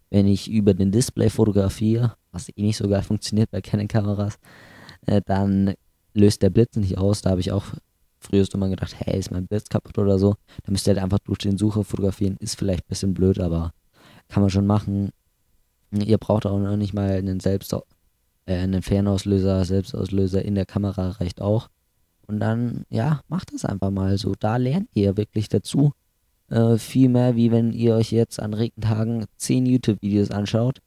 wenn 0.10 0.28
ich 0.28 0.50
über 0.50 0.74
den 0.74 0.92
Display 0.92 1.30
fotografiere, 1.30 2.16
was 2.32 2.50
eh 2.50 2.62
nicht 2.62 2.78
so 2.78 2.88
geil 2.88 3.04
funktioniert 3.04 3.52
bei 3.52 3.62
Canon-Kameras, 3.62 4.40
äh, 5.06 5.22
dann 5.26 5.74
löst 6.14 6.42
der 6.42 6.50
Blitz 6.50 6.76
nicht 6.76 6.98
aus. 6.98 7.22
Da 7.22 7.32
habe 7.32 7.42
ich 7.42 7.52
auch 7.52 7.66
früher 8.20 8.46
immer 8.54 8.70
gedacht, 8.70 8.96
hey, 8.98 9.20
ist 9.20 9.32
mein 9.32 9.48
Blitz 9.48 9.70
kaputt 9.70 9.98
oder 9.98 10.18
so. 10.18 10.36
Da 10.64 10.72
müsst 10.72 10.88
ihr 10.88 10.94
halt 10.94 11.04
einfach 11.04 11.20
durch 11.20 11.40
den 11.40 11.58
Sucher 11.58 11.84
fotografieren. 11.84 12.38
Ist 12.40 12.58
vielleicht 12.58 12.86
ein 12.86 12.90
bisschen 12.90 13.14
blöd, 13.14 13.40
aber 13.40 13.74
kann 14.28 14.42
man 14.42 14.50
schon 14.50 14.66
machen. 14.66 15.12
Ihr 15.92 16.18
braucht 16.18 16.46
auch 16.46 16.60
noch 16.60 16.76
nicht 16.76 16.94
mal 16.94 17.12
einen 17.12 17.40
Selbst 17.40 17.74
äh, 18.48 18.56
einen 18.56 18.82
Fernauslöser, 18.82 19.64
Selbstauslöser 19.66 20.44
in 20.44 20.56
der 20.56 20.66
Kamera 20.66 21.10
reicht 21.12 21.42
auch. 21.42 21.70
Und 22.26 22.40
dann, 22.40 22.84
ja, 22.90 23.22
macht 23.28 23.54
das 23.54 23.64
einfach 23.64 23.92
mal 23.92 24.18
so. 24.18 24.34
Da 24.38 24.58
lernt 24.58 24.90
ihr 24.94 25.16
wirklich 25.16 25.48
dazu. 25.48 25.94
Äh, 26.50 26.78
viel 26.78 27.10
mehr, 27.10 27.36
wie 27.36 27.52
wenn 27.52 27.72
ihr 27.72 27.96
euch 27.96 28.12
jetzt 28.12 28.40
an 28.40 28.54
Regentagen 28.54 29.26
10 29.38 29.66
YouTube-Videos 29.66 30.32
anschaut. 30.32 30.80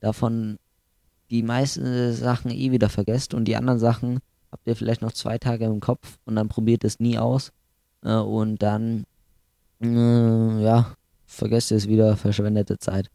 Davon 0.00 0.58
die 1.30 1.42
meisten 1.42 2.12
Sachen 2.12 2.50
eh 2.50 2.72
wieder 2.72 2.88
vergesst 2.88 3.34
und 3.34 3.44
die 3.44 3.56
anderen 3.56 3.78
Sachen 3.78 4.18
habt 4.50 4.66
ihr 4.66 4.74
vielleicht 4.74 5.02
noch 5.02 5.12
zwei 5.12 5.38
Tage 5.38 5.66
im 5.66 5.80
Kopf 5.80 6.18
und 6.24 6.34
dann 6.34 6.48
probiert 6.48 6.82
es 6.82 6.98
nie 6.98 7.18
aus 7.18 7.52
äh, 8.02 8.14
und 8.14 8.62
dann 8.62 9.04
äh, 9.80 10.62
ja 10.62 10.96
vergesst 11.26 11.70
ihr 11.70 11.76
es 11.76 11.86
wieder 11.86 12.16
verschwendete 12.16 12.78
Zeit 12.78 13.10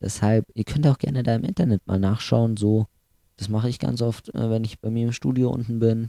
Deshalb, 0.00 0.46
ihr 0.54 0.64
könnt 0.64 0.86
auch 0.86 0.98
gerne 0.98 1.22
da 1.22 1.34
im 1.34 1.44
Internet 1.44 1.86
mal 1.86 1.98
nachschauen. 1.98 2.56
So, 2.56 2.86
das 3.36 3.48
mache 3.48 3.68
ich 3.68 3.78
ganz 3.78 4.02
oft, 4.02 4.34
äh, 4.34 4.50
wenn 4.50 4.64
ich 4.64 4.80
bei 4.80 4.90
mir 4.90 5.06
im 5.06 5.12
Studio 5.12 5.50
unten 5.50 5.78
bin. 5.78 6.08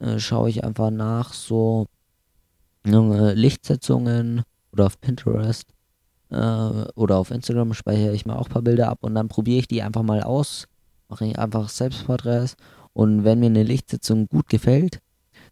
Äh, 0.00 0.18
schaue 0.18 0.50
ich 0.50 0.64
einfach 0.64 0.90
nach, 0.90 1.32
so 1.32 1.86
äh, 2.86 3.32
Lichtsetzungen 3.34 4.42
oder 4.72 4.86
auf 4.86 5.00
Pinterest 5.00 5.66
äh, 6.30 6.36
oder 6.36 7.18
auf 7.18 7.30
Instagram 7.30 7.74
speichere 7.74 8.14
ich 8.14 8.26
mal 8.26 8.36
auch 8.36 8.46
ein 8.46 8.52
paar 8.52 8.62
Bilder 8.62 8.88
ab 8.88 8.98
und 9.02 9.14
dann 9.14 9.28
probiere 9.28 9.60
ich 9.60 9.68
die 9.68 9.82
einfach 9.82 10.02
mal 10.02 10.22
aus. 10.22 10.66
Mache 11.08 11.26
ich 11.26 11.38
einfach 11.38 11.68
Selbstporträts 11.68 12.56
und 12.92 13.24
wenn 13.24 13.40
mir 13.40 13.46
eine 13.46 13.62
Lichtsetzung 13.62 14.28
gut 14.28 14.48
gefällt, 14.48 15.00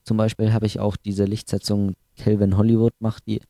zum 0.04 0.16
Beispiel 0.16 0.52
habe 0.52 0.66
ich 0.66 0.80
auch 0.80 0.96
diese 0.96 1.24
Lichtsetzung 1.24 1.94
Calvin 2.16 2.56
Hollywood 2.56 2.94
macht 3.00 3.26
die 3.26 3.40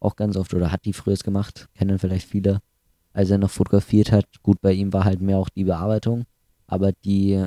auch 0.00 0.16
ganz 0.16 0.36
oft 0.36 0.52
oder 0.54 0.70
hat 0.70 0.84
die 0.84 0.92
früher 0.92 1.16
gemacht, 1.16 1.68
kennen 1.74 1.98
vielleicht 1.98 2.28
viele, 2.28 2.60
als 3.12 3.30
er 3.30 3.38
noch 3.38 3.50
fotografiert 3.50 4.12
hat. 4.12 4.26
Gut, 4.42 4.60
bei 4.60 4.72
ihm 4.72 4.92
war 4.92 5.04
halt 5.04 5.20
mehr 5.20 5.38
auch 5.38 5.48
die 5.48 5.64
Bearbeitung, 5.64 6.24
aber 6.66 6.92
die 6.92 7.46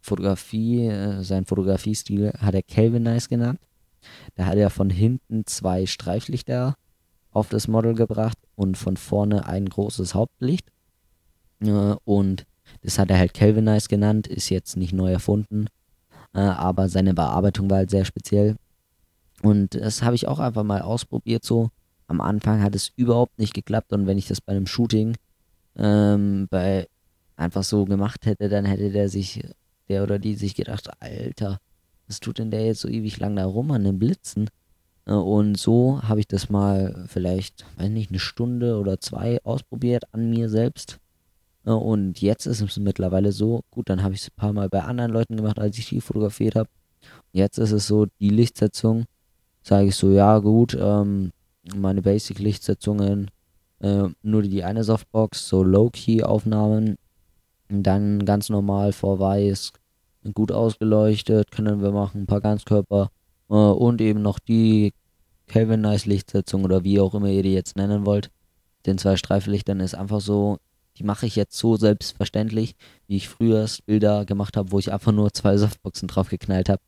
Fotografie, 0.00 0.86
äh, 0.86 1.22
sein 1.22 1.44
Fotografiestil 1.44 2.32
hat 2.38 2.54
er 2.54 2.62
Calvin 2.62 3.02
Nice 3.02 3.28
genannt. 3.28 3.60
Da 4.34 4.46
hat 4.46 4.56
er 4.56 4.70
von 4.70 4.90
hinten 4.90 5.46
zwei 5.46 5.86
Streiflichter 5.86 6.74
auf 7.32 7.48
das 7.48 7.68
Model 7.68 7.94
gebracht 7.94 8.38
und 8.56 8.78
von 8.78 8.96
vorne 8.96 9.46
ein 9.46 9.68
großes 9.68 10.14
Hauptlicht. 10.14 10.66
Äh, 11.60 11.94
und 12.04 12.46
das 12.82 12.98
hat 12.98 13.10
er 13.10 13.18
halt 13.18 13.34
Calvin 13.34 13.64
Nice 13.64 13.88
genannt, 13.88 14.26
ist 14.26 14.48
jetzt 14.48 14.76
nicht 14.76 14.92
neu 14.92 15.12
erfunden, 15.12 15.66
äh, 16.32 16.40
aber 16.40 16.88
seine 16.88 17.14
Bearbeitung 17.14 17.68
war 17.68 17.78
halt 17.78 17.90
sehr 17.90 18.04
speziell. 18.04 18.56
Und 19.42 19.74
das 19.74 20.02
habe 20.02 20.14
ich 20.14 20.28
auch 20.28 20.38
einfach 20.38 20.64
mal 20.64 20.82
ausprobiert 20.82 21.44
so. 21.44 21.70
Am 22.06 22.20
Anfang 22.20 22.62
hat 22.62 22.74
es 22.74 22.90
überhaupt 22.96 23.38
nicht 23.38 23.54
geklappt 23.54 23.92
und 23.92 24.06
wenn 24.06 24.18
ich 24.18 24.28
das 24.28 24.40
bei 24.40 24.52
einem 24.52 24.66
Shooting 24.66 25.16
ähm, 25.76 26.48
bei 26.50 26.88
einfach 27.40 27.64
so 27.64 27.84
gemacht 27.84 28.26
hätte, 28.26 28.48
dann 28.48 28.64
hätte 28.64 28.90
der 28.90 29.08
sich, 29.08 29.42
der 29.88 30.02
oder 30.02 30.18
die 30.18 30.34
sich 30.34 30.54
gedacht, 30.54 30.88
Alter, 31.00 31.58
was 32.06 32.20
tut 32.20 32.38
denn 32.38 32.50
der 32.50 32.66
jetzt 32.66 32.80
so 32.80 32.88
ewig 32.88 33.18
lang 33.18 33.36
da 33.36 33.46
rum 33.46 33.70
an 33.70 33.84
den 33.84 33.98
Blitzen? 33.98 34.48
Äh, 35.06 35.12
und 35.12 35.56
so 35.56 36.02
habe 36.02 36.20
ich 36.20 36.28
das 36.28 36.50
mal 36.50 37.04
vielleicht, 37.08 37.64
weiß 37.76 37.88
nicht, 37.90 38.10
eine 38.10 38.18
Stunde 38.18 38.78
oder 38.78 39.00
zwei 39.00 39.42
ausprobiert 39.44 40.04
an 40.12 40.30
mir 40.30 40.48
selbst. 40.48 40.98
Äh, 41.64 41.70
und 41.70 42.20
jetzt 42.20 42.46
ist 42.46 42.60
es 42.60 42.78
mittlerweile 42.78 43.32
so, 43.32 43.62
gut, 43.70 43.88
dann 43.88 44.02
habe 44.02 44.14
ich 44.14 44.20
es 44.20 44.28
ein 44.28 44.36
paar 44.36 44.52
Mal 44.52 44.68
bei 44.68 44.82
anderen 44.82 45.10
Leuten 45.10 45.36
gemacht, 45.36 45.58
als 45.58 45.78
ich 45.78 45.88
die 45.88 46.00
fotografiert 46.00 46.56
habe. 46.56 46.68
Jetzt 47.32 47.58
ist 47.58 47.72
es 47.72 47.86
so, 47.86 48.06
die 48.20 48.30
Lichtsetzung, 48.30 49.04
sage 49.62 49.88
ich 49.88 49.96
so, 49.96 50.10
ja 50.10 50.38
gut, 50.38 50.76
ähm, 50.78 51.32
meine 51.74 52.02
Basic-Lichtsetzungen, 52.02 53.30
äh, 53.80 54.08
nur 54.22 54.42
die 54.42 54.64
eine 54.64 54.84
Softbox, 54.84 55.48
so 55.48 55.62
Low-Key-Aufnahmen, 55.62 56.96
dann 57.70 58.24
ganz 58.24 58.48
normal 58.48 58.92
vor 58.92 59.18
weiß, 59.18 59.72
gut 60.34 60.52
ausgeleuchtet, 60.52 61.50
können 61.50 61.80
wir 61.80 61.92
machen, 61.92 62.22
ein 62.22 62.26
paar 62.26 62.40
Ganzkörper 62.40 63.10
äh, 63.48 63.54
und 63.54 64.00
eben 64.00 64.22
noch 64.22 64.38
die 64.38 64.92
Kelvin 65.46 65.80
Nice 65.80 66.06
Lichtsetzung 66.06 66.64
oder 66.64 66.84
wie 66.84 67.00
auch 67.00 67.14
immer 67.14 67.28
ihr 67.28 67.42
die 67.42 67.54
jetzt 67.54 67.76
nennen 67.76 68.06
wollt. 68.06 68.30
Den 68.86 68.98
zwei 68.98 69.16
Streiflichtern 69.16 69.80
ist 69.80 69.94
einfach 69.94 70.20
so, 70.20 70.58
die 70.96 71.04
mache 71.04 71.26
ich 71.26 71.36
jetzt 71.36 71.56
so 71.56 71.76
selbstverständlich, 71.76 72.74
wie 73.06 73.16
ich 73.16 73.28
früher 73.28 73.66
Bilder 73.86 74.24
gemacht 74.24 74.56
habe, 74.56 74.72
wo 74.72 74.78
ich 74.78 74.92
einfach 74.92 75.12
nur 75.12 75.32
zwei 75.32 75.56
Softboxen 75.56 76.08
drauf 76.08 76.28
geknallt 76.28 76.68
habe. 76.68 76.82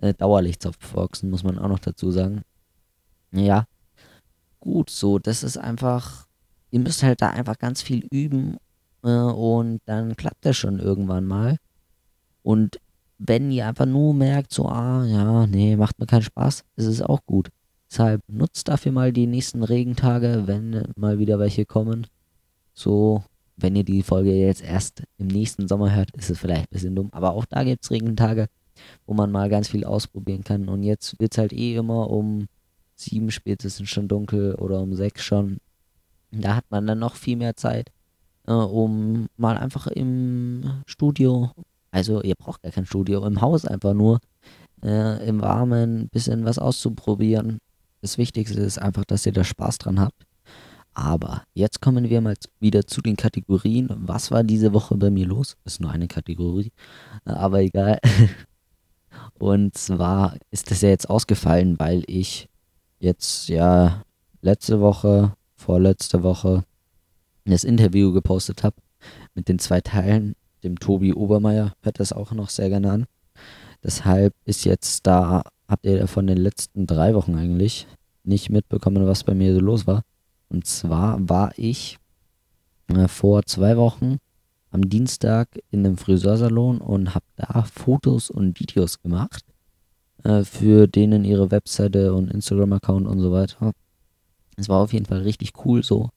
Äh, 0.00 0.14
Dauerlicht-Softboxen, 0.14 1.30
muss 1.30 1.42
man 1.42 1.58
auch 1.58 1.68
noch 1.68 1.80
dazu 1.80 2.10
sagen. 2.10 2.42
Ja, 3.32 3.66
gut, 4.60 4.90
so, 4.90 5.18
das 5.18 5.42
ist 5.42 5.58
einfach, 5.58 6.26
ihr 6.70 6.80
müsst 6.80 7.02
halt 7.02 7.20
da 7.20 7.30
einfach 7.30 7.58
ganz 7.58 7.82
viel 7.82 8.06
üben 8.10 8.58
und 9.02 9.80
dann 9.84 10.16
klappt 10.16 10.44
das 10.44 10.56
schon 10.56 10.78
irgendwann 10.78 11.24
mal. 11.24 11.56
Und 12.42 12.80
wenn 13.18 13.50
ihr 13.50 13.66
einfach 13.66 13.86
nur 13.86 14.14
merkt, 14.14 14.52
so, 14.52 14.66
ah, 14.66 15.04
ja, 15.04 15.46
nee, 15.46 15.76
macht 15.76 15.98
mir 15.98 16.06
keinen 16.06 16.22
Spaß, 16.22 16.64
ist 16.76 16.86
es 16.86 17.02
auch 17.02 17.24
gut. 17.26 17.48
Deshalb 17.90 18.22
nutzt 18.28 18.68
dafür 18.68 18.92
mal 18.92 19.12
die 19.12 19.26
nächsten 19.26 19.62
Regentage, 19.62 20.46
wenn 20.46 20.84
mal 20.96 21.18
wieder 21.18 21.38
welche 21.38 21.64
kommen. 21.64 22.06
So, 22.74 23.24
wenn 23.56 23.74
ihr 23.74 23.84
die 23.84 24.02
Folge 24.02 24.32
jetzt 24.32 24.62
erst 24.62 25.02
im 25.16 25.26
nächsten 25.26 25.68
Sommer 25.68 25.94
hört, 25.94 26.14
ist 26.16 26.30
es 26.30 26.38
vielleicht 26.38 26.64
ein 26.64 26.72
bisschen 26.72 26.94
dumm. 26.94 27.08
Aber 27.12 27.32
auch 27.32 27.44
da 27.44 27.64
gibt 27.64 27.84
es 27.84 27.90
Regentage, 27.90 28.48
wo 29.06 29.14
man 29.14 29.32
mal 29.32 29.48
ganz 29.48 29.68
viel 29.68 29.84
ausprobieren 29.84 30.44
kann. 30.44 30.68
Und 30.68 30.82
jetzt 30.82 31.18
wird 31.18 31.32
es 31.32 31.38
halt 31.38 31.52
eh 31.52 31.74
immer 31.74 32.10
um 32.10 32.46
sieben 32.94 33.30
spätestens 33.30 33.88
schon 33.88 34.06
dunkel 34.06 34.54
oder 34.56 34.80
um 34.80 34.94
sechs 34.94 35.24
schon. 35.24 35.58
Da 36.30 36.56
hat 36.56 36.64
man 36.70 36.86
dann 36.86 36.98
noch 36.98 37.16
viel 37.16 37.36
mehr 37.36 37.56
Zeit, 37.56 37.90
äh, 38.48 38.52
um 38.52 39.28
mal 39.36 39.58
einfach 39.58 39.86
im 39.88 40.82
Studio, 40.86 41.50
also 41.90 42.22
ihr 42.22 42.34
braucht 42.34 42.62
gar 42.62 42.72
kein 42.72 42.86
Studio, 42.86 43.24
im 43.26 43.40
Haus 43.40 43.64
einfach 43.66 43.94
nur 43.94 44.20
äh, 44.82 45.28
im 45.28 45.40
Warmen 45.42 46.02
ein 46.02 46.08
bisschen 46.08 46.44
was 46.44 46.58
auszuprobieren. 46.58 47.58
Das 48.00 48.16
Wichtigste 48.16 48.60
ist 48.60 48.78
einfach, 48.78 49.04
dass 49.04 49.26
ihr 49.26 49.32
da 49.32 49.44
Spaß 49.44 49.78
dran 49.78 50.00
habt. 50.00 50.24
Aber 50.94 51.44
jetzt 51.54 51.80
kommen 51.80 52.08
wir 52.08 52.20
mal 52.20 52.34
wieder 52.58 52.86
zu 52.86 53.02
den 53.02 53.16
Kategorien. 53.16 53.88
Was 53.90 54.30
war 54.30 54.42
diese 54.42 54.72
Woche 54.72 54.96
bei 54.96 55.10
mir 55.10 55.26
los? 55.26 55.56
Ist 55.64 55.80
nur 55.80 55.90
eine 55.90 56.08
Kategorie, 56.08 56.72
äh, 57.26 57.30
aber 57.30 57.60
egal. 57.60 57.98
Und 59.38 59.76
zwar 59.76 60.36
ist 60.50 60.70
das 60.70 60.80
ja 60.80 60.88
jetzt 60.88 61.10
ausgefallen, 61.10 61.78
weil 61.78 62.02
ich 62.06 62.48
jetzt 62.98 63.48
ja 63.48 64.02
letzte 64.40 64.80
Woche, 64.80 65.34
vorletzte 65.54 66.22
Woche 66.22 66.64
das 67.50 67.64
Interview 67.64 68.12
gepostet 68.12 68.62
habe 68.62 68.76
mit 69.34 69.48
den 69.48 69.58
zwei 69.58 69.80
Teilen. 69.80 70.34
Dem 70.62 70.78
Tobi 70.78 71.14
Obermeier 71.14 71.72
hört 71.82 72.00
das 72.00 72.12
auch 72.12 72.32
noch 72.32 72.50
sehr 72.50 72.68
gerne 72.68 72.90
an. 72.90 73.06
Deshalb 73.82 74.34
ist 74.44 74.64
jetzt 74.64 75.06
da, 75.06 75.42
habt 75.68 75.86
ihr 75.86 76.08
von 76.08 76.26
den 76.26 76.38
letzten 76.38 76.86
drei 76.86 77.14
Wochen 77.14 77.36
eigentlich 77.36 77.86
nicht 78.24 78.50
mitbekommen, 78.50 79.06
was 79.06 79.24
bei 79.24 79.34
mir 79.34 79.54
so 79.54 79.60
los 79.60 79.86
war. 79.86 80.02
Und 80.48 80.66
zwar 80.66 81.16
war 81.28 81.52
ich 81.56 81.98
äh, 82.88 83.06
vor 83.06 83.44
zwei 83.44 83.76
Wochen 83.76 84.18
am 84.70 84.88
Dienstag 84.88 85.48
in 85.70 85.86
einem 85.86 85.96
Friseursalon 85.96 86.78
und 86.78 87.14
habe 87.14 87.24
da 87.36 87.62
Fotos 87.62 88.30
und 88.30 88.58
Videos 88.58 89.00
gemacht 89.00 89.44
äh, 90.24 90.44
für 90.44 90.86
denen 90.86 91.24
ihre 91.24 91.50
Webseite 91.50 92.12
und 92.12 92.30
Instagram-Account 92.30 93.06
und 93.06 93.20
so 93.20 93.32
weiter. 93.32 93.72
Es 94.56 94.68
war 94.68 94.80
auf 94.80 94.92
jeden 94.92 95.06
Fall 95.06 95.22
richtig 95.22 95.52
cool 95.64 95.82
so. 95.82 96.10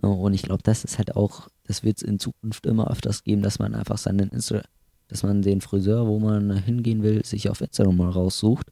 Und 0.00 0.32
ich 0.34 0.42
glaube, 0.42 0.62
das 0.62 0.84
ist 0.84 0.98
halt 0.98 1.16
auch, 1.16 1.48
das 1.64 1.82
wird 1.82 1.98
es 1.98 2.02
in 2.02 2.18
Zukunft 2.18 2.66
immer 2.66 2.90
öfters 2.90 3.24
geben, 3.24 3.42
dass 3.42 3.58
man 3.58 3.74
einfach 3.74 3.98
seinen 3.98 4.28
Insta, 4.30 4.62
dass 5.08 5.22
man 5.22 5.42
den 5.42 5.60
Friseur, 5.60 6.06
wo 6.06 6.18
man 6.18 6.56
hingehen 6.56 7.02
will, 7.02 7.24
sich 7.24 7.50
auf 7.50 7.60
Instagram 7.60 7.96
mal 7.96 8.10
raussucht. 8.10 8.68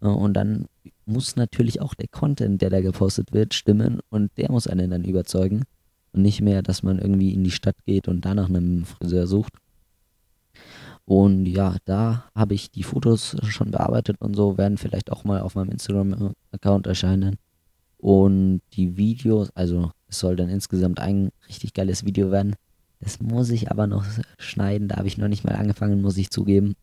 Und 0.00 0.34
dann 0.34 0.66
muss 1.06 1.36
natürlich 1.36 1.80
auch 1.80 1.94
der 1.94 2.08
Content, 2.08 2.60
der 2.60 2.70
da 2.70 2.80
gepostet 2.80 3.32
wird, 3.32 3.54
stimmen 3.54 4.00
und 4.10 4.30
der 4.36 4.50
muss 4.50 4.66
einen 4.66 4.90
dann 4.90 5.04
überzeugen. 5.04 5.64
Und 6.12 6.22
nicht 6.22 6.40
mehr, 6.40 6.62
dass 6.62 6.82
man 6.82 6.98
irgendwie 6.98 7.32
in 7.32 7.44
die 7.44 7.50
Stadt 7.50 7.76
geht 7.86 8.08
und 8.08 8.24
da 8.24 8.34
nach 8.34 8.48
einem 8.48 8.84
Friseur 8.84 9.26
sucht. 9.26 9.54
Und 11.04 11.46
ja, 11.46 11.76
da 11.86 12.24
habe 12.34 12.54
ich 12.54 12.70
die 12.70 12.82
Fotos 12.82 13.36
schon 13.44 13.70
bearbeitet 13.70 14.20
und 14.20 14.34
so, 14.36 14.58
werden 14.58 14.76
vielleicht 14.76 15.10
auch 15.10 15.24
mal 15.24 15.40
auf 15.40 15.54
meinem 15.54 15.70
Instagram-Account 15.70 16.86
erscheinen. 16.86 17.38
Und 17.96 18.60
die 18.74 18.96
Videos, 18.98 19.50
also 19.56 19.90
es 20.08 20.18
soll 20.18 20.36
dann 20.36 20.48
insgesamt 20.48 21.00
ein 21.00 21.30
richtig 21.48 21.74
geiles 21.74 22.04
Video 22.04 22.30
werden. 22.30 22.56
Das 23.00 23.20
muss 23.20 23.50
ich 23.50 23.70
aber 23.70 23.86
noch 23.86 24.04
schneiden, 24.38 24.88
da 24.88 24.96
habe 24.96 25.08
ich 25.08 25.18
noch 25.18 25.28
nicht 25.28 25.44
mal 25.44 25.54
angefangen, 25.54 26.02
muss 26.02 26.16
ich 26.16 26.30
zugeben. 26.30 26.74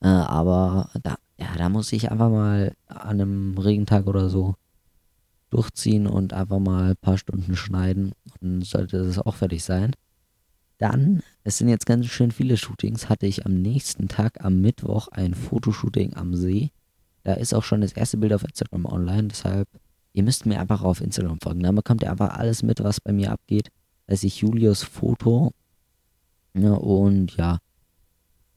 Äh, 0.00 0.08
aber 0.08 0.90
da, 1.02 1.16
ja, 1.38 1.56
da 1.56 1.68
muss 1.68 1.92
ich 1.92 2.10
einfach 2.10 2.30
mal 2.30 2.74
an 2.86 3.20
einem 3.20 3.58
Regentag 3.58 4.06
oder 4.06 4.28
so 4.28 4.54
durchziehen 5.50 6.06
und 6.06 6.32
einfach 6.32 6.58
mal 6.58 6.90
ein 6.90 6.96
paar 7.00 7.16
Stunden 7.16 7.56
schneiden. 7.56 8.12
Und 8.40 8.64
sollte 8.64 9.04
das 9.04 9.18
auch 9.18 9.36
fertig 9.36 9.62
sein. 9.64 9.92
Dann, 10.78 11.22
es 11.44 11.58
sind 11.58 11.68
jetzt 11.68 11.86
ganz 11.86 12.06
schön 12.06 12.32
viele 12.32 12.56
Shootings, 12.56 13.08
hatte 13.08 13.26
ich 13.26 13.46
am 13.46 13.54
nächsten 13.54 14.08
Tag, 14.08 14.44
am 14.44 14.60
Mittwoch, 14.60 15.08
ein 15.08 15.34
Fotoshooting 15.34 16.14
am 16.14 16.34
See. 16.34 16.70
Da 17.22 17.34
ist 17.34 17.54
auch 17.54 17.62
schon 17.62 17.80
das 17.80 17.92
erste 17.92 18.16
Bild 18.16 18.32
auf 18.32 18.42
Instagram 18.42 18.84
online, 18.84 19.28
deshalb, 19.28 19.68
ihr 20.14 20.22
müsst 20.22 20.46
mir 20.46 20.58
einfach 20.58 20.82
auf 20.82 21.02
Instagram 21.02 21.38
folgen. 21.40 21.62
Da 21.62 21.72
bekommt 21.72 22.02
ihr 22.02 22.10
einfach 22.10 22.38
alles 22.38 22.62
mit, 22.62 22.82
was 22.82 23.00
bei 23.00 23.12
mir 23.12 23.30
abgeht. 23.30 23.68
Da 24.06 24.14
ist 24.14 24.24
ich 24.24 24.38
Julius 24.38 24.82
Foto. 24.82 25.52
Ja, 26.54 26.72
und 26.72 27.36
ja, 27.36 27.58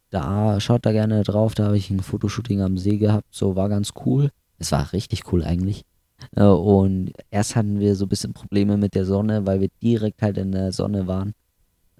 da 0.10 0.60
schaut 0.62 0.86
da 0.86 0.94
gerne 0.94 1.24
drauf. 1.24 1.56
Da 1.56 1.66
habe 1.66 1.78
ich 1.78 1.90
ein 1.90 2.00
Fotoshooting 2.00 2.62
am 2.62 2.78
See 2.78 2.98
gehabt. 2.98 3.28
So 3.32 3.56
war 3.56 3.68
ganz 3.68 3.92
cool. 4.06 4.30
Es 4.60 4.72
war 4.72 4.94
richtig 4.94 5.34
cool 5.34 5.44
eigentlich. 5.44 5.84
Und 6.36 7.12
erst 7.30 7.56
hatten 7.56 7.80
wir 7.80 7.96
so 7.96 8.06
ein 8.06 8.10
bisschen 8.10 8.34
Probleme 8.34 8.78
mit 8.78 8.96
der 8.96 9.06
Sonne, 9.06 9.46
weil 9.46 9.62
wir 9.62 9.70
direkt 9.82 10.22
halt 10.22 10.38
in 10.38 10.52
der 10.52 10.72
Sonne 10.72 11.08
waren. 11.08 11.34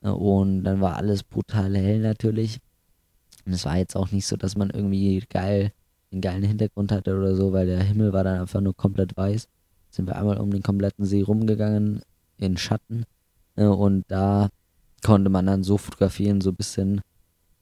Und 0.02 0.64
dann 0.64 0.82
war 0.82 0.96
alles 0.96 1.24
brutal 1.24 1.76
hell 1.76 2.00
natürlich. 2.00 2.60
Und 3.46 3.54
es 3.54 3.66
war 3.66 3.78
jetzt 3.78 3.96
auch 3.96 4.12
nicht 4.12 4.28
so, 4.28 4.36
dass 4.36 4.56
man 4.56 4.70
irgendwie 4.70 5.24
geil, 5.30 5.72
einen 6.12 6.22
geilen 6.22 6.44
Hintergrund 6.44 6.92
hatte 6.92 7.18
oder 7.18 7.36
so, 7.36 7.54
weil 7.54 7.66
der 7.66 7.84
Himmel 7.84 8.14
war 8.14 8.24
dann 8.24 8.42
einfach 8.42 8.62
nur 8.62 8.76
komplett 8.76 9.16
weiß. 9.18 9.48
Sind 9.90 10.08
wir 10.08 10.16
einmal 10.16 10.38
um 10.38 10.52
den 10.52 10.64
kompletten 10.64 11.06
See 11.06 11.22
rumgegangen 11.22 12.02
in 12.38 12.58
Schatten. 12.58 13.06
Äh, 13.56 13.66
und 13.66 14.06
da 14.08 14.50
konnte 15.04 15.30
man 15.30 15.46
dann 15.46 15.64
so 15.64 15.78
fotografieren, 15.78 16.42
so 16.42 16.52
ein 16.52 16.56
bisschen. 16.56 17.02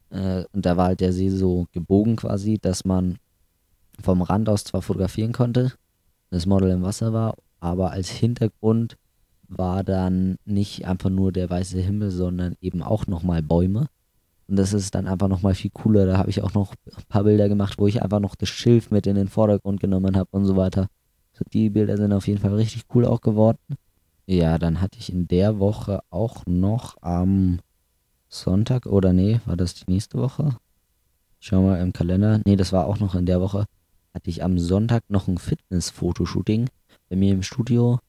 Äh, 0.09 0.43
und 0.53 0.65
da 0.65 0.77
war 0.77 0.87
halt 0.87 1.01
der 1.01 1.13
See 1.13 1.29
so 1.29 1.67
gebogen 1.71 2.15
quasi, 2.17 2.57
dass 2.59 2.85
man 2.85 3.17
vom 4.01 4.21
Rand 4.21 4.49
aus 4.49 4.63
zwar 4.63 4.81
fotografieren 4.81 5.31
konnte, 5.31 5.73
das 6.29 6.45
Model 6.45 6.71
im 6.71 6.83
Wasser 6.83 7.13
war, 7.13 7.35
aber 7.59 7.91
als 7.91 8.09
Hintergrund 8.09 8.97
war 9.47 9.83
dann 9.83 10.37
nicht 10.45 10.85
einfach 10.85 11.09
nur 11.09 11.31
der 11.31 11.49
weiße 11.49 11.79
Himmel, 11.79 12.11
sondern 12.11 12.55
eben 12.61 12.81
auch 12.81 13.07
nochmal 13.07 13.41
Bäume. 13.41 13.87
Und 14.47 14.57
das 14.57 14.73
ist 14.73 14.93
dann 14.93 15.07
einfach 15.07 15.27
nochmal 15.27 15.55
viel 15.55 15.71
cooler. 15.71 16.05
Da 16.05 16.17
habe 16.17 16.29
ich 16.29 16.41
auch 16.43 16.53
noch 16.53 16.73
ein 16.85 17.03
paar 17.09 17.23
Bilder 17.23 17.49
gemacht, 17.49 17.79
wo 17.79 17.87
ich 17.87 18.03
einfach 18.03 18.19
noch 18.19 18.35
das 18.35 18.49
Schilf 18.49 18.91
mit 18.91 19.07
in 19.07 19.15
den 19.15 19.27
Vordergrund 19.27 19.79
genommen 19.79 20.15
habe 20.15 20.29
und 20.31 20.45
so 20.45 20.55
weiter. 20.55 20.87
So, 21.33 21.43
die 21.51 21.69
Bilder 21.69 21.97
sind 21.97 22.13
auf 22.13 22.27
jeden 22.27 22.39
Fall 22.39 22.53
richtig 22.53 22.83
cool 22.93 23.05
auch 23.05 23.21
geworden. 23.21 23.57
Ja, 24.27 24.57
dann 24.57 24.81
hatte 24.81 24.97
ich 24.99 25.11
in 25.11 25.27
der 25.27 25.59
Woche 25.59 26.01
auch 26.09 26.45
noch 26.45 26.95
am 27.01 27.59
Sonntag 28.27 28.85
oder 28.85 29.13
nee, 29.13 29.39
war 29.45 29.57
das 29.57 29.75
die 29.75 29.91
nächste 29.91 30.17
Woche? 30.17 30.57
Schau 31.39 31.61
mal 31.61 31.79
im 31.81 31.93
Kalender. 31.93 32.41
Nee, 32.45 32.55
das 32.55 32.71
war 32.71 32.87
auch 32.87 32.99
noch 32.99 33.15
in 33.15 33.25
der 33.25 33.41
Woche. 33.41 33.65
Hatte 34.13 34.29
ich 34.29 34.43
am 34.43 34.57
Sonntag 34.57 35.03
noch 35.09 35.27
ein 35.27 35.37
Fitness-Fotoshooting 35.37 36.69
bei 37.09 37.15
mir 37.15 37.33
im 37.33 37.43
Studio. 37.43 37.99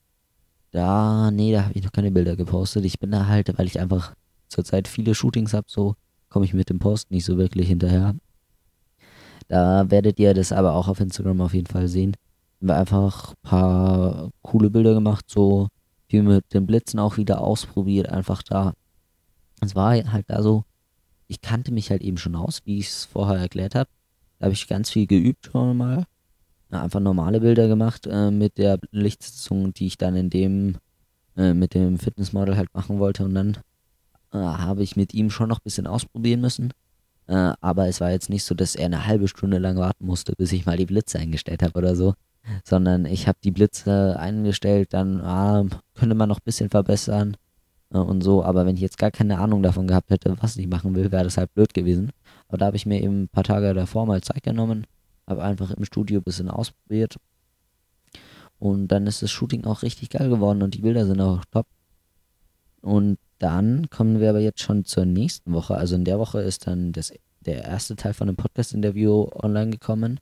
Da, 0.71 1.31
nee, 1.31 1.53
da 1.53 1.65
habe 1.65 1.75
ich 1.75 1.85
noch 1.85 1.93
keine 1.93 2.11
Bilder 2.11 2.37
gepostet. 2.37 2.85
Ich 2.85 2.99
bin 2.99 3.11
da 3.11 3.27
halt, 3.27 3.57
weil 3.59 3.67
ich 3.67 3.81
einfach 3.81 4.15
zurzeit 4.49 4.89
viele 4.89 5.15
Shootings 5.15 5.53
habe, 5.53 5.67
so 5.69 5.97
komme 6.37 6.45
ich 6.45 6.53
mit 6.53 6.69
dem 6.69 6.79
Post 6.79 7.11
nicht 7.11 7.25
so 7.25 7.39
wirklich 7.39 7.67
hinterher. 7.67 8.15
Da 9.49 9.91
werdet 9.91 10.19
ihr 10.19 10.35
das 10.35 10.53
aber 10.53 10.75
auch 10.75 10.87
auf 10.87 11.01
Instagram 11.01 11.41
auf 11.41 11.55
jeden 11.55 11.67
Fall 11.67 11.89
sehen. 11.89 12.15
Haben 12.61 12.69
wir 12.69 12.77
einfach 12.77 13.31
ein 13.31 13.37
paar 13.43 14.31
coole 14.43 14.69
Bilder 14.69 14.93
gemacht, 14.93 15.25
so 15.31 15.69
viel 16.11 16.23
mit 16.23 16.53
den 16.53 16.67
Blitzen 16.67 17.01
auch 17.01 17.17
wieder 17.17 17.41
ausprobiert, 17.41 18.11
einfach 18.11 18.43
da. 18.43 18.75
Es 19.63 19.75
war 19.75 19.95
halt 19.95 20.27
da 20.29 20.43
so, 20.43 20.65
ich 21.27 21.41
kannte 21.41 21.73
mich 21.73 21.91
halt 21.91 22.03
eben 22.03 22.19
schon 22.19 22.37
aus, 22.37 22.61
wie 22.67 22.81
ich 22.81 22.89
es 22.89 23.07
vorher 23.07 23.39
erklärt 23.39 23.75
habe. 23.75 23.89
Da 24.39 24.45
habe 24.45 24.53
ich 24.53 24.69
ganz 24.69 24.91
viel 24.91 25.07
geübt 25.07 25.47
schon 25.47 25.75
mal 25.79 26.05
einfach 26.69 27.01
normale 27.01 27.41
Bilder 27.41 27.67
gemacht 27.67 28.07
äh, 28.07 28.31
mit 28.31 28.59
der 28.59 28.79
Lichtsetzung, 28.91 29.73
die 29.73 29.87
ich 29.87 29.97
dann 29.97 30.17
in 30.17 30.29
dem, 30.29 30.77
äh, 31.35 31.55
mit 31.55 31.73
dem 31.73 31.99
Fitnessmodel 31.99 32.59
halt 32.59 32.75
machen 32.75 32.99
wollte. 32.99 33.25
Und 33.25 33.33
dann 33.33 33.57
äh, 34.37 34.59
habe 34.59 34.83
ich 34.83 34.97
mit 34.97 35.15
ihm 35.15 35.31
schon 35.31 35.49
noch 35.49 35.59
ein 35.59 35.65
bisschen 35.65 35.87
ausprobieren 35.87 36.41
müssen. 36.41 36.73
Äh, 37.27 37.53
aber 37.61 37.89
es 37.89 38.01
war 38.01 38.11
jetzt 38.11 38.31
nicht 38.31 38.45
so, 38.45 38.55
dass 38.55 38.77
er 38.77 38.87
eine 38.87 39.07
halbe 39.07 39.29
Stunde 39.29 39.59
lang 39.59 39.77
warten 39.77 40.07
musste, 40.07 40.35
bis 40.37 40.53
ich 40.53 40.67
mal 40.67 40.77
die 40.77 40.87
Blitze 40.87 41.19
eingestellt 41.19 41.63
habe 41.63 41.79
oder 41.79 41.97
so. 41.97 42.15
Sondern 42.65 43.07
ich 43.07 43.27
habe 43.27 43.39
die 43.43 43.51
Blitze 43.51 44.17
eingestellt, 44.19 44.93
dann 44.93 45.21
ah, 45.21 45.65
könnte 45.95 46.15
man 46.15 46.29
noch 46.29 46.39
ein 46.39 46.45
bisschen 46.45 46.71
verbessern 46.71 47.37
äh, 47.93 47.99
und 47.99 48.23
so. 48.23 48.45
Aber 48.45 48.67
wenn 48.67 48.77
ich 48.77 48.83
jetzt 48.83 48.99
gar 48.99 49.11
keine 49.11 49.39
Ahnung 49.39 49.63
davon 49.63 49.89
gehabt 49.89 50.11
hätte, 50.11 50.37
was 50.41 50.57
ich 50.57 50.69
machen 50.69 50.95
will, 50.95 51.11
wäre 51.11 51.25
das 51.25 51.39
halt 51.39 51.53
blöd 51.55 51.75
gewesen. 51.75 52.13
Aber 52.49 52.59
da 52.59 52.67
habe 52.67 52.77
ich 52.77 52.87
mir 52.87 53.03
eben 53.03 53.25
ein 53.25 53.29
paar 53.29 53.45
Tage 53.45 53.75
davor 53.75 54.07
mal 54.07 54.23
Zeit 54.23 54.43
genommen 54.45 54.87
habe 55.27 55.43
einfach 55.43 55.71
im 55.73 55.85
Studio 55.85 56.21
ein 56.21 56.25
bisschen 56.25 56.51
ausprobiert. 56.51 57.17
Und 58.59 58.89
dann 58.89 59.07
ist 59.07 59.23
das 59.23 59.31
Shooting 59.31 59.65
auch 59.65 59.83
richtig 59.83 60.11
geil 60.11 60.31
geworden 60.31 60.63
und 60.63 60.75
die 60.75 60.81
Bilder 60.81 61.05
sind 61.05 61.21
auch 61.21 61.45
top. 61.51 61.67
Und 62.81 63.19
dann 63.39 63.91
kommen 63.91 64.21
wir 64.21 64.31
aber 64.31 64.41
jetzt 64.41 64.63
schon 64.63 64.85
zur 64.85 65.05
nächsten 65.05 65.53
Woche. 65.53 65.77
Also 65.77 65.95
in 65.97 66.05
der 66.05 66.19
Woche 66.19 66.41
ist 66.41 66.67
dann 66.67 66.93
das, 66.93 67.13
der 67.41 67.65
erste 67.65 67.97
Teil 67.97 68.15
von 68.15 68.27
dem 68.27 68.37
Podcast-Interview 68.37 69.29
online 69.35 69.71
gekommen. 69.71 70.21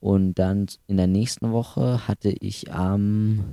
Und 0.00 0.34
dann 0.34 0.66
in 0.86 0.96
der 0.96 1.06
nächsten 1.06 1.52
Woche 1.52 2.06
hatte 2.06 2.30
ich 2.30 2.72
am 2.72 3.52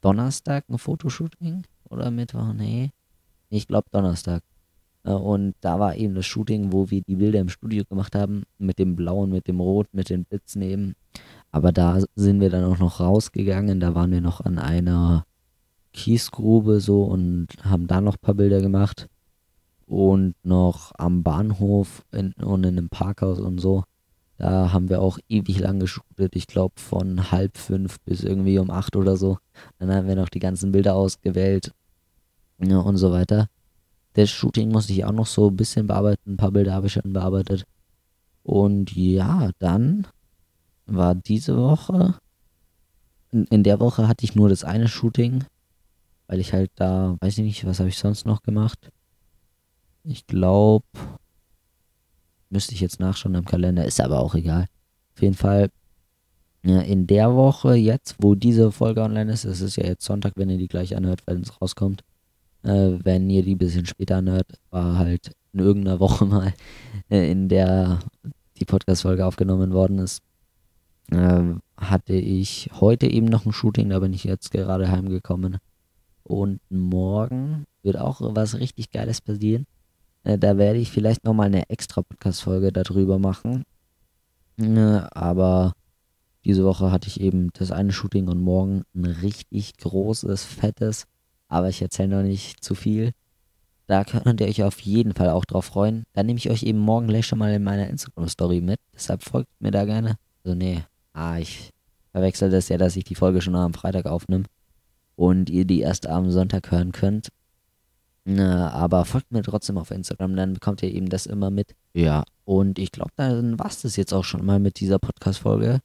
Donnerstag 0.00 0.64
ein 0.68 0.78
Fotoshooting 0.78 1.62
oder 1.88 2.10
Mittwoch? 2.10 2.52
Nee. 2.52 2.90
Ich 3.48 3.66
glaube 3.66 3.88
Donnerstag. 3.90 4.42
Äh, 5.04 5.12
und 5.12 5.54
da 5.60 5.78
war 5.78 5.96
eben 5.96 6.14
das 6.14 6.26
Shooting, 6.26 6.72
wo 6.72 6.90
wir 6.90 7.02
die 7.02 7.16
Bilder 7.16 7.40
im 7.40 7.48
Studio 7.48 7.84
gemacht 7.84 8.14
haben, 8.14 8.44
mit 8.58 8.78
dem 8.78 8.96
Blauen, 8.96 9.30
mit 9.30 9.48
dem 9.48 9.60
Rot, 9.60 9.88
mit 9.92 10.10
den 10.10 10.24
Blitzen 10.24 10.62
eben. 10.62 10.94
Aber 11.50 11.72
da 11.72 12.00
sind 12.14 12.40
wir 12.40 12.50
dann 12.50 12.64
auch 12.64 12.78
noch 12.78 13.00
rausgegangen, 13.00 13.80
da 13.80 13.94
waren 13.94 14.12
wir 14.12 14.20
noch 14.20 14.40
an 14.40 14.58
einer 14.58 15.24
Kiesgrube 15.92 16.80
so 16.80 17.02
und 17.04 17.48
haben 17.64 17.86
da 17.86 18.00
noch 18.00 18.14
ein 18.14 18.20
paar 18.20 18.34
Bilder 18.34 18.60
gemacht. 18.60 19.08
Und 19.86 20.34
noch 20.44 20.92
am 20.98 21.24
Bahnhof 21.24 22.04
in, 22.12 22.32
und 22.34 22.64
in 22.64 22.78
einem 22.78 22.88
Parkhaus 22.88 23.40
und 23.40 23.58
so. 23.58 23.84
Da 24.38 24.72
haben 24.72 24.88
wir 24.88 25.02
auch 25.02 25.18
ewig 25.28 25.58
lang 25.58 25.80
geshootet. 25.80 26.34
Ich 26.36 26.46
glaube 26.46 26.80
von 26.80 27.30
halb 27.30 27.58
fünf 27.58 28.00
bis 28.00 28.22
irgendwie 28.22 28.58
um 28.58 28.70
acht 28.70 28.96
oder 28.96 29.16
so. 29.16 29.38
Dann 29.78 29.92
haben 29.92 30.06
wir 30.06 30.14
noch 30.14 30.28
die 30.28 30.38
ganzen 30.38 30.72
Bilder 30.72 30.94
ausgewählt 30.94 31.72
ja, 32.58 32.78
und 32.78 32.96
so 32.96 33.12
weiter. 33.12 33.48
Das 34.14 34.30
Shooting 34.30 34.70
musste 34.70 34.92
ich 34.92 35.04
auch 35.04 35.12
noch 35.12 35.26
so 35.26 35.48
ein 35.48 35.56
bisschen 35.56 35.86
bearbeiten. 35.86 36.32
Ein 36.32 36.36
paar 36.36 36.52
Bilder 36.52 36.72
habe 36.72 36.86
ich 36.86 36.94
schon 36.94 37.12
bearbeitet. 37.12 37.66
Und 38.42 38.94
ja, 38.96 39.50
dann 39.58 40.06
war 40.86 41.14
diese 41.14 41.56
Woche. 41.56 42.14
In, 43.30 43.44
in 43.44 43.62
der 43.62 43.78
Woche 43.78 44.08
hatte 44.08 44.24
ich 44.24 44.34
nur 44.34 44.48
das 44.48 44.64
eine 44.64 44.88
Shooting, 44.88 45.44
weil 46.30 46.38
ich 46.38 46.52
halt 46.52 46.70
da, 46.76 47.16
weiß 47.20 47.38
ich 47.38 47.44
nicht, 47.44 47.66
was 47.66 47.80
habe 47.80 47.88
ich 47.88 47.98
sonst 47.98 48.24
noch 48.24 48.42
gemacht. 48.42 48.92
Ich 50.04 50.28
glaube, 50.28 50.86
müsste 52.50 52.72
ich 52.72 52.80
jetzt 52.80 53.00
nachschauen 53.00 53.34
im 53.34 53.44
Kalender, 53.44 53.84
ist 53.84 54.00
aber 54.00 54.20
auch 54.20 54.36
egal. 54.36 54.66
Auf 55.16 55.22
jeden 55.22 55.34
Fall, 55.34 55.70
ja, 56.62 56.82
in 56.82 57.08
der 57.08 57.34
Woche 57.34 57.74
jetzt, 57.74 58.14
wo 58.20 58.36
diese 58.36 58.70
Folge 58.70 59.02
online 59.02 59.32
ist, 59.32 59.44
es 59.44 59.60
ist 59.60 59.74
ja 59.74 59.84
jetzt 59.84 60.04
Sonntag, 60.04 60.34
wenn 60.36 60.50
ihr 60.50 60.58
die 60.58 60.68
gleich 60.68 60.96
anhört, 60.96 61.22
wenn 61.26 61.40
es 61.40 61.60
rauskommt, 61.60 62.04
äh, 62.62 62.92
wenn 63.02 63.28
ihr 63.28 63.42
die 63.42 63.56
ein 63.56 63.58
bisschen 63.58 63.86
später 63.86 64.18
anhört, 64.18 64.46
war 64.70 64.98
halt 64.98 65.32
in 65.52 65.58
irgendeiner 65.58 65.98
Woche 65.98 66.24
mal, 66.26 66.54
äh, 67.10 67.28
in 67.28 67.48
der 67.48 67.98
die 68.60 68.66
Podcast-Folge 68.66 69.26
aufgenommen 69.26 69.72
worden 69.72 69.98
ist, 69.98 70.22
äh, 71.10 71.42
hatte 71.76 72.12
ich 72.12 72.70
heute 72.78 73.08
eben 73.08 73.26
noch 73.26 73.46
ein 73.46 73.52
Shooting, 73.52 73.88
da 73.88 73.98
bin 73.98 74.12
ich 74.12 74.22
jetzt 74.22 74.52
gerade 74.52 74.92
heimgekommen. 74.92 75.58
Und 76.30 76.60
morgen 76.70 77.64
wird 77.82 77.98
auch 77.98 78.20
was 78.20 78.54
richtig 78.58 78.90
Geiles 78.92 79.20
passieren. 79.20 79.66
Äh, 80.22 80.38
da 80.38 80.58
werde 80.58 80.78
ich 80.78 80.90
vielleicht 80.90 81.24
nochmal 81.24 81.46
eine 81.46 81.68
extra 81.68 82.02
Podcast-Folge 82.02 82.72
darüber 82.72 83.18
machen. 83.18 83.64
Äh, 84.56 85.00
aber 85.10 85.72
diese 86.44 86.64
Woche 86.64 86.92
hatte 86.92 87.08
ich 87.08 87.20
eben 87.20 87.50
das 87.54 87.72
eine 87.72 87.92
Shooting 87.92 88.28
und 88.28 88.40
morgen 88.40 88.84
ein 88.94 89.06
richtig 89.06 89.76
großes, 89.78 90.44
fettes 90.44 91.06
aber 91.48 91.68
ich 91.68 91.82
erzähle 91.82 92.16
noch 92.16 92.22
nicht 92.22 92.62
zu 92.62 92.76
viel. 92.76 93.10
Da 93.88 94.04
könnt 94.04 94.40
ihr 94.40 94.46
euch 94.46 94.62
auf 94.62 94.78
jeden 94.80 95.14
Fall 95.14 95.30
auch 95.30 95.44
drauf 95.44 95.64
freuen. 95.64 96.04
Dann 96.12 96.26
nehme 96.26 96.38
ich 96.38 96.48
euch 96.48 96.62
eben 96.62 96.78
morgen 96.78 97.08
gleich 97.08 97.26
schon 97.26 97.40
mal 97.40 97.52
in 97.52 97.64
meiner 97.64 97.88
Instagram-Story 97.88 98.60
mit. 98.60 98.78
Deshalb 98.94 99.24
folgt 99.24 99.50
mir 99.58 99.72
da 99.72 99.84
gerne. 99.84 100.14
Also 100.44 100.56
nee, 100.56 100.84
ah, 101.12 101.38
ich 101.38 101.70
verwechsel 102.12 102.50
das 102.50 102.68
ja, 102.68 102.78
dass 102.78 102.94
ich 102.94 103.02
die 103.02 103.16
Folge 103.16 103.40
schon 103.40 103.56
am 103.56 103.74
Freitag 103.74 104.06
aufnehme 104.06 104.44
und 105.20 105.50
ihr 105.50 105.66
die 105.66 105.80
erst 105.80 106.06
am 106.06 106.30
Sonntag 106.30 106.70
hören 106.70 106.92
könnt. 106.92 107.28
Na, 108.24 108.70
aber 108.70 109.04
folgt 109.04 109.32
mir 109.32 109.42
trotzdem 109.42 109.76
auf 109.76 109.90
Instagram, 109.90 110.34
dann 110.34 110.54
bekommt 110.54 110.82
ihr 110.82 110.90
eben 110.90 111.10
das 111.10 111.26
immer 111.26 111.50
mit. 111.50 111.74
Ja, 111.92 112.24
und 112.46 112.78
ich 112.78 112.90
glaube, 112.90 113.10
dann 113.16 113.58
war 113.58 113.66
es 113.66 113.82
das 113.82 113.96
jetzt 113.96 114.14
auch 114.14 114.24
schon 114.24 114.46
mal 114.46 114.58
mit 114.58 114.80
dieser 114.80 114.98
Podcast-Folge. 114.98 115.80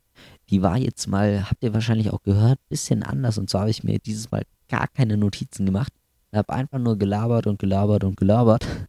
Die 0.50 0.62
war 0.62 0.78
jetzt 0.78 1.08
mal, 1.08 1.50
habt 1.50 1.62
ihr 1.66 1.74
wahrscheinlich 1.74 2.12
auch 2.12 2.24
gehört, 2.24 2.60
bisschen 2.70 3.04
anders. 3.04 3.38
Und 3.38 3.50
zwar 3.50 3.62
habe 3.62 3.72
ich 3.72 3.84
mir 3.84 4.00
dieses 4.00 4.32
Mal 4.32 4.44
gar 4.70 4.88
keine 4.88 5.18
Notizen 5.18 5.66
gemacht. 5.66 5.92
Ich 6.32 6.38
habe 6.38 6.54
einfach 6.54 6.80
nur 6.80 6.98
gelabert 6.98 7.46
und 7.46 7.60
gelabert 7.60 8.04
und 8.06 8.18
gelabert. 8.18 8.66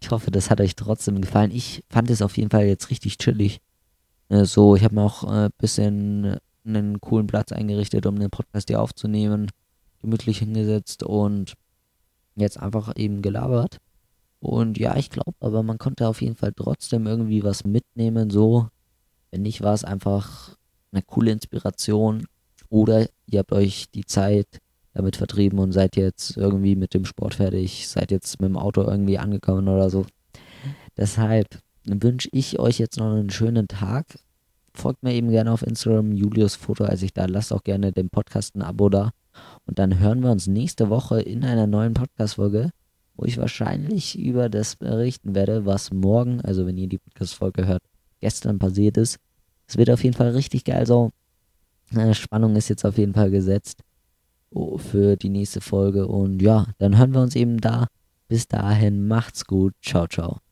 Ich 0.00 0.10
hoffe, 0.10 0.32
das 0.32 0.50
hat 0.50 0.60
euch 0.60 0.74
trotzdem 0.74 1.20
gefallen. 1.20 1.52
Ich 1.52 1.84
fand 1.90 2.10
es 2.10 2.20
auf 2.20 2.36
jeden 2.36 2.50
Fall 2.50 2.64
jetzt 2.64 2.90
richtig 2.90 3.18
chillig. 3.18 3.60
Äh, 4.30 4.44
so, 4.44 4.74
ich 4.74 4.82
habe 4.82 4.96
mir 4.96 5.02
auch 5.02 5.22
ein 5.22 5.46
äh, 5.46 5.50
bisschen 5.58 6.38
einen 6.64 7.00
coolen 7.00 7.28
Platz 7.28 7.52
eingerichtet, 7.52 8.04
um 8.06 8.18
den 8.18 8.30
Podcast 8.30 8.68
hier 8.68 8.80
aufzunehmen. 8.80 9.48
Gemütlich 10.06 10.38
hingesetzt 10.38 11.02
und 11.02 11.54
jetzt 12.36 12.60
einfach 12.60 12.92
eben 12.96 13.22
gelabert. 13.22 13.78
Und 14.38 14.78
ja, 14.78 14.96
ich 14.96 15.10
glaube, 15.10 15.34
aber 15.40 15.64
man 15.64 15.78
konnte 15.78 16.06
auf 16.06 16.22
jeden 16.22 16.36
Fall 16.36 16.52
trotzdem 16.54 17.08
irgendwie 17.08 17.42
was 17.42 17.64
mitnehmen. 17.64 18.30
So, 18.30 18.68
wenn 19.32 19.42
nicht, 19.42 19.62
war 19.62 19.74
es 19.74 19.82
einfach 19.82 20.56
eine 20.92 21.02
coole 21.02 21.32
Inspiration. 21.32 22.26
Oder 22.68 23.08
ihr 23.26 23.40
habt 23.40 23.52
euch 23.52 23.90
die 23.90 24.04
Zeit 24.04 24.60
damit 24.92 25.16
vertrieben 25.16 25.58
und 25.58 25.72
seid 25.72 25.96
jetzt 25.96 26.36
irgendwie 26.36 26.76
mit 26.76 26.94
dem 26.94 27.04
Sport 27.04 27.34
fertig, 27.34 27.88
seid 27.88 28.12
jetzt 28.12 28.40
mit 28.40 28.48
dem 28.48 28.56
Auto 28.56 28.82
irgendwie 28.82 29.18
angekommen 29.18 29.66
oder 29.66 29.90
so. 29.90 30.06
Deshalb 30.96 31.58
wünsche 31.84 32.28
ich 32.30 32.60
euch 32.60 32.78
jetzt 32.78 32.98
noch 32.98 33.12
einen 33.12 33.30
schönen 33.30 33.66
Tag. 33.66 34.06
Folgt 34.72 35.02
mir 35.02 35.14
eben 35.14 35.30
gerne 35.30 35.50
auf 35.50 35.66
Instagram, 35.66 36.12
Julius 36.12 36.54
Foto, 36.54 36.84
als 36.84 37.02
ich 37.02 37.12
da. 37.12 37.26
Lasst 37.26 37.52
auch 37.52 37.64
gerne 37.64 37.90
dem 37.90 38.08
Podcast 38.08 38.54
ein 38.54 38.62
Abo 38.62 38.88
da. 38.88 39.10
Und 39.66 39.78
dann 39.78 39.98
hören 39.98 40.22
wir 40.22 40.30
uns 40.30 40.46
nächste 40.46 40.90
Woche 40.90 41.20
in 41.20 41.44
einer 41.44 41.66
neuen 41.66 41.94
Podcast-Folge, 41.94 42.70
wo 43.16 43.24
ich 43.24 43.38
wahrscheinlich 43.38 44.18
über 44.18 44.48
das 44.48 44.76
berichten 44.76 45.34
werde, 45.34 45.66
was 45.66 45.92
morgen, 45.92 46.40
also 46.42 46.66
wenn 46.66 46.76
ihr 46.76 46.88
die 46.88 46.98
Podcast-Folge 46.98 47.66
hört, 47.66 47.82
gestern 48.20 48.58
passiert 48.58 48.96
ist. 48.96 49.18
Es 49.66 49.76
wird 49.76 49.90
auf 49.90 50.04
jeden 50.04 50.16
Fall 50.16 50.30
richtig 50.30 50.64
geil 50.64 50.86
so. 50.86 51.10
Spannung 52.12 52.56
ist 52.56 52.68
jetzt 52.68 52.84
auf 52.84 52.98
jeden 52.98 53.14
Fall 53.14 53.30
gesetzt. 53.30 53.80
oh, 54.50 54.78
für 54.78 55.16
die 55.16 55.28
nächste 55.28 55.60
Folge. 55.60 56.06
Und 56.06 56.40
ja, 56.42 56.66
dann 56.78 56.96
hören 56.98 57.12
wir 57.14 57.20
uns 57.22 57.36
eben 57.36 57.60
da. 57.60 57.86
Bis 58.28 58.48
dahin, 58.48 59.06
macht's 59.06 59.44
gut. 59.44 59.74
Ciao, 59.82 60.06
ciao. 60.06 60.45